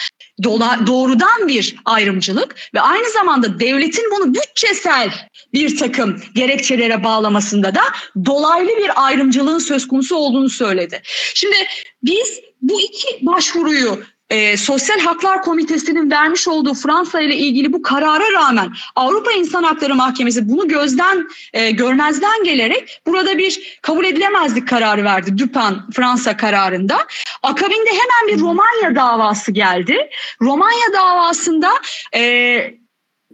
doğrudan 0.87 1.49
bir 1.49 1.77
ayrımcılık 1.85 2.55
ve 2.75 2.81
aynı 2.81 3.11
zamanda 3.11 3.61
devletin 3.61 4.05
bunu 4.17 4.35
bütçesel 4.35 5.11
bir 5.53 5.79
takım 5.79 6.23
gerekçelere 6.35 7.05
bağlamasında 7.05 7.75
da 7.75 7.83
dolaylı 8.25 8.69
bir 8.69 9.07
ayrımcılığın 9.07 9.59
söz 9.59 9.89
konusu 9.89 10.06
olduğunu 10.15 10.49
söyledi. 10.49 11.03
Şimdi 11.35 11.57
biz 12.03 12.41
bu 12.63 12.81
iki 12.81 13.27
başvuruyu 13.27 14.03
e, 14.31 14.57
Sosyal 14.57 15.01
Haklar 15.01 15.43
Komitesi'nin 15.43 16.11
vermiş 16.11 16.49
olduğu 16.49 16.75
Fransa 16.75 17.21
ile 17.21 17.37
ilgili 17.37 17.73
bu 17.73 17.83
karara 17.83 18.33
rağmen 18.33 18.73
Avrupa 18.97 19.33
İnsan 19.33 19.63
Hakları 19.63 19.95
Mahkemesi 19.95 20.49
bunu 20.49 20.69
gözden 20.69 21.29
e, 21.53 21.71
görmezden 21.71 22.45
gelerek 22.45 23.01
burada 23.07 23.39
bir 23.39 23.79
kabul 23.83 24.05
edilemezlik 24.05 24.69
kararı 24.69 25.05
verdi 25.05 25.39
Dupin 25.39 25.93
Fransa 25.93 26.37
kararında. 26.37 27.07
Akabinde 27.43 27.91
hemen 27.91 28.37
bir 28.37 28.41
Romanya 28.41 28.95
davası 28.95 29.53
geldi. 29.53 30.11
Romanya 30.43 30.93
davasında 30.93 31.73
e, 32.15 32.75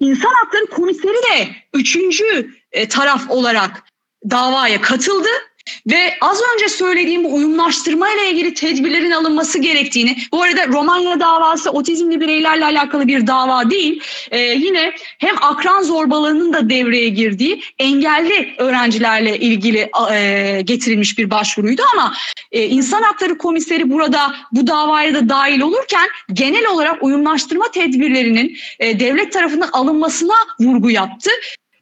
İnsan 0.01 0.33
Hakları 0.35 0.67
Komiseri 0.67 1.17
de 1.33 1.49
üçüncü 1.75 2.51
e, 2.73 2.89
taraf 2.89 3.31
olarak 3.31 3.85
davaya 4.31 4.81
katıldı 4.81 5.29
ve 5.90 6.14
az 6.20 6.40
önce 6.55 6.68
söylediğim 6.68 7.25
bu 7.25 7.35
uyumlaştırma 7.35 8.11
ile 8.11 8.31
ilgili 8.31 8.55
tedbirlerin 8.55 9.11
alınması 9.11 9.59
gerektiğini, 9.59 10.16
bu 10.33 10.42
arada 10.42 10.68
Romanya 10.68 11.20
davası 11.20 11.70
otizmli 11.70 12.20
bireylerle 12.20 12.64
alakalı 12.64 13.09
bir 13.09 13.27
dava 13.27 13.70
değil, 13.70 14.03
ee, 14.31 14.38
yine 14.38 14.92
hem 15.18 15.37
akran 15.40 15.83
zorbalığının 15.83 16.53
da 16.53 16.70
devreye 16.70 17.09
girdiği 17.09 17.62
engelli 17.79 18.55
öğrencilerle 18.59 19.38
ilgili 19.38 19.90
e, 20.12 20.61
getirilmiş 20.64 21.18
bir 21.18 21.31
başvuruydu. 21.31 21.83
Ama 21.92 22.14
e, 22.53 22.64
İnsan 22.66 23.03
Hakları 23.03 23.38
Komiseri 23.38 23.90
burada 23.90 24.35
bu 24.53 24.66
davaya 24.66 25.14
da 25.14 25.29
dahil 25.29 25.61
olurken 25.61 26.09
genel 26.33 26.66
olarak 26.66 27.03
uyumlaştırma 27.03 27.70
tedbirlerinin 27.70 28.57
e, 28.79 29.01
devlet 29.01 29.33
tarafından 29.33 29.68
alınmasına 29.72 30.35
vurgu 30.61 30.90
yaptı 30.90 31.31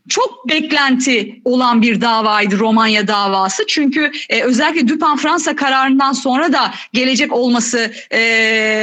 çok 0.08 0.48
beklenti 0.48 1.40
olan 1.44 1.82
bir 1.82 2.00
davaydı 2.00 2.58
Romanya 2.58 3.08
davası. 3.08 3.66
Çünkü 3.66 4.12
e, 4.28 4.42
özellikle 4.42 4.88
Dupin 4.88 5.16
Fransa 5.16 5.56
kararından 5.56 6.12
sonra 6.12 6.52
da 6.52 6.74
gelecek 6.92 7.32
olması 7.32 7.92
e, 8.10 8.20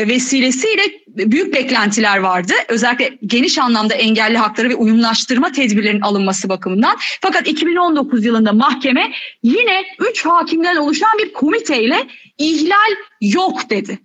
vesilesiyle 0.08 0.84
büyük 1.08 1.54
beklentiler 1.54 2.18
vardı. 2.18 2.54
Özellikle 2.68 3.18
geniş 3.26 3.58
anlamda 3.58 3.94
engelli 3.94 4.38
hakları 4.38 4.70
ve 4.70 4.76
uyumlaştırma 4.76 5.52
tedbirlerinin 5.52 6.02
alınması 6.02 6.50
bakımından. 6.50 6.98
Fakat 7.22 7.48
2019 7.48 8.26
yılında 8.26 8.54
mahkeme 8.54 9.12
yine 9.44 9.86
3 10.12 10.26
hakimden 10.26 10.76
oluşan 10.76 11.18
bir 11.20 11.34
komiteyle 11.34 12.08
ihlal 12.38 12.96
yok 13.22 13.70
dedi. 13.70 14.00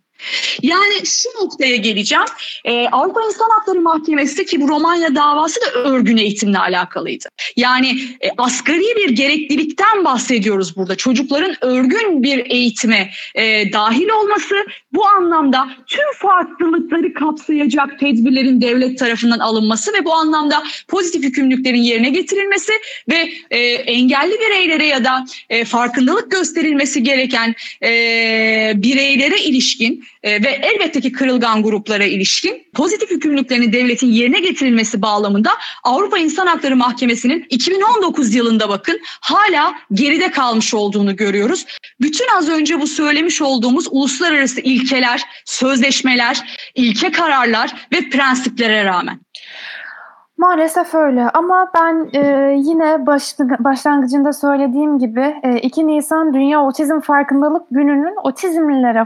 Yani 0.62 1.06
şu 1.06 1.28
noktaya 1.44 1.76
geleceğim. 1.76 2.24
Ee, 2.64 2.88
Avrupa 2.88 3.22
İnsan 3.22 3.46
Hakları 3.58 3.80
Mahkemesi 3.80 4.46
ki 4.46 4.60
bu 4.60 4.68
Romanya 4.68 5.14
davası 5.14 5.60
da 5.60 5.78
örgün 5.78 6.16
eğitimle 6.16 6.58
alakalıydı. 6.58 7.28
Yani 7.56 7.88
e, 8.20 8.28
asgari 8.38 8.96
bir 8.96 9.10
gereklilikten 9.10 10.04
bahsediyoruz 10.04 10.76
burada. 10.76 10.96
Çocukların 10.96 11.56
örgün 11.60 12.22
bir 12.22 12.50
eğitime 12.50 13.10
e, 13.34 13.72
dahil 13.72 14.08
olması 14.08 14.54
bu 14.92 15.06
anlamda 15.06 15.68
tüm 15.86 16.12
farklılıkları 16.18 17.14
kapsayacak 17.14 17.98
tedbirlerin 17.98 18.60
devlet 18.60 18.98
tarafından 18.98 19.38
alınması 19.38 19.92
ve 19.92 20.04
bu 20.04 20.14
anlamda 20.14 20.62
pozitif 20.88 21.24
yükümlülüklerin 21.24 21.82
yerine 21.82 22.10
getirilmesi 22.10 22.72
ve 23.10 23.28
e, 23.50 23.58
engelli 23.72 24.32
bireylere 24.32 24.86
ya 24.86 25.04
da 25.04 25.24
e, 25.50 25.64
farkındalık 25.64 26.30
gösterilmesi 26.30 27.02
gereken 27.02 27.54
e, 27.82 28.72
bireylere 28.76 29.40
ilişkin 29.40 30.04
e, 30.22 30.42
ve 30.42 30.60
elbette 30.62 31.00
ki 31.00 31.12
kırılgan 31.12 31.62
gruplara 31.62 32.04
ilişkin 32.04 32.66
pozitif 32.74 33.10
yükümlülüklerini 33.10 33.72
devletin 33.72 34.12
yerine 34.12 34.40
getirilmesi 34.40 35.02
bağlamında 35.02 35.50
Avrupa 35.84 36.18
İnsan 36.18 36.46
Hakları 36.46 36.76
Mahkemesi'nin 36.76 37.46
2019 37.50 38.34
yılında 38.34 38.68
bakın 38.68 39.00
hala 39.04 39.74
geride 39.92 40.30
kalmış 40.30 40.74
olduğunu 40.74 41.16
görüyoruz. 41.16 41.66
Bütün 42.00 42.26
az 42.36 42.48
önce 42.48 42.80
bu 42.80 42.86
söylemiş 42.86 43.42
olduğumuz 43.42 43.86
uluslararası 43.90 44.60
ilkeler, 44.60 45.22
sözleşmeler, 45.44 46.58
ilke 46.74 47.12
kararlar 47.12 47.70
ve 47.92 48.10
prensiplere 48.10 48.84
rağmen. 48.84 49.20
Maalesef 50.42 50.94
öyle 50.94 51.30
ama 51.34 51.70
ben 51.74 52.10
e, 52.12 52.54
yine 52.58 53.06
baş, 53.06 53.34
başlangıcında 53.58 54.32
söylediğim 54.32 54.98
gibi 54.98 55.40
e, 55.42 55.56
2 55.58 55.86
Nisan 55.86 56.34
Dünya 56.34 56.62
Otizm 56.62 57.00
Farkındalık 57.00 57.62
Günü'nün 57.70 58.16
otizmlilere, 58.24 59.04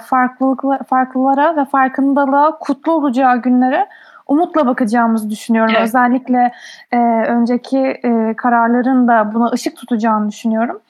farklılara 0.88 1.56
ve 1.56 1.64
farkındalığa 1.64 2.58
kutlu 2.58 2.92
olacağı 2.92 3.42
günlere 3.42 3.86
umutla 4.26 4.66
bakacağımızı 4.66 5.30
düşünüyorum. 5.30 5.74
Evet. 5.76 5.88
Özellikle 5.88 6.52
e, 6.92 6.98
önceki 7.28 7.78
e, 7.78 8.34
kararların 8.36 9.08
da 9.08 9.34
buna 9.34 9.50
ışık 9.50 9.76
tutacağını 9.76 10.28
düşünüyorum. 10.28 10.80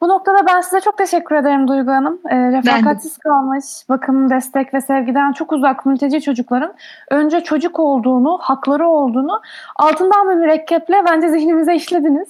Bu 0.00 0.08
noktada 0.08 0.46
ben 0.46 0.60
size 0.60 0.80
çok 0.80 0.98
teşekkür 0.98 1.36
ederim 1.36 1.68
Duygu 1.68 1.90
Hanım. 1.90 2.20
E, 2.30 2.36
refakatsiz 2.36 3.18
kalmış, 3.18 3.64
bakım, 3.88 4.30
destek 4.30 4.74
ve 4.74 4.80
sevgiden 4.80 5.32
çok 5.32 5.52
uzak 5.52 5.86
mülteci 5.86 6.20
çocukların 6.20 6.74
önce 7.10 7.40
çocuk 7.44 7.80
olduğunu, 7.80 8.38
hakları 8.40 8.88
olduğunu 8.88 9.40
altından 9.76 10.30
bir 10.30 10.34
mürekkeple 10.34 11.02
bence 11.06 11.28
zihnimize 11.28 11.74
işlediniz. 11.74 12.28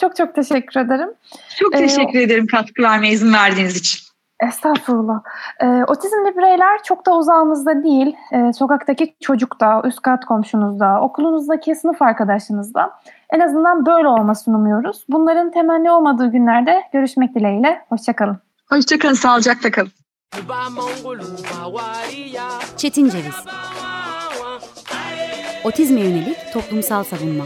Çok 0.00 0.16
çok 0.16 0.34
teşekkür 0.34 0.80
ederim. 0.80 1.08
Çok 1.58 1.72
teşekkür 1.72 2.18
ee, 2.18 2.22
ederim 2.22 2.46
katkı 2.46 2.82
vermeye 2.82 3.12
izin 3.12 3.32
verdiğiniz 3.32 3.76
için. 3.76 4.04
Estağfurullah. 4.48 5.22
E, 5.60 5.66
otizmli 5.66 6.36
bireyler 6.36 6.82
çok 6.82 7.06
da 7.06 7.16
uzağımızda 7.16 7.84
değil. 7.84 8.16
E, 8.32 8.52
sokaktaki 8.52 9.14
çocuk 9.20 9.60
da, 9.60 9.82
üst 9.84 10.02
kat 10.02 10.24
komşunuzda, 10.24 11.00
okulunuzdaki 11.00 11.74
sınıf 11.74 12.02
arkadaşınızda. 12.02 12.90
En 13.34 13.40
azından 13.40 13.86
böyle 13.86 14.08
olmasını 14.08 14.56
umuyoruz. 14.56 15.04
Bunların 15.08 15.50
temenni 15.50 15.90
olmadığı 15.90 16.30
günlerde 16.32 16.82
görüşmek 16.92 17.34
dileğiyle. 17.34 17.84
Hoşçakalın. 17.88 18.38
Hoşçakalın, 18.68 19.14
sağlıcakla 19.14 19.70
kalın. 19.70 19.92
Çetin 22.76 23.08
Ceviz 23.08 23.34
Otizme 25.64 26.00
yönelik 26.00 26.36
toplumsal 26.52 27.04
savunma 27.04 27.44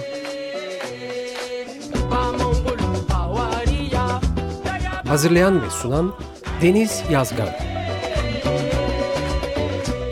Hazırlayan 5.08 5.62
ve 5.62 5.70
sunan 5.70 6.12
Deniz 6.62 7.02
Yazgan 7.10 7.48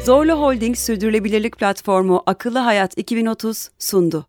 Zorlu 0.05 0.33
Holding 0.33 0.77
Sürdürülebilirlik 0.77 1.59
Platformu 1.59 2.23
Akıllı 2.27 2.59
Hayat 2.59 2.99
2030 2.99 3.71
sundu. 3.79 4.27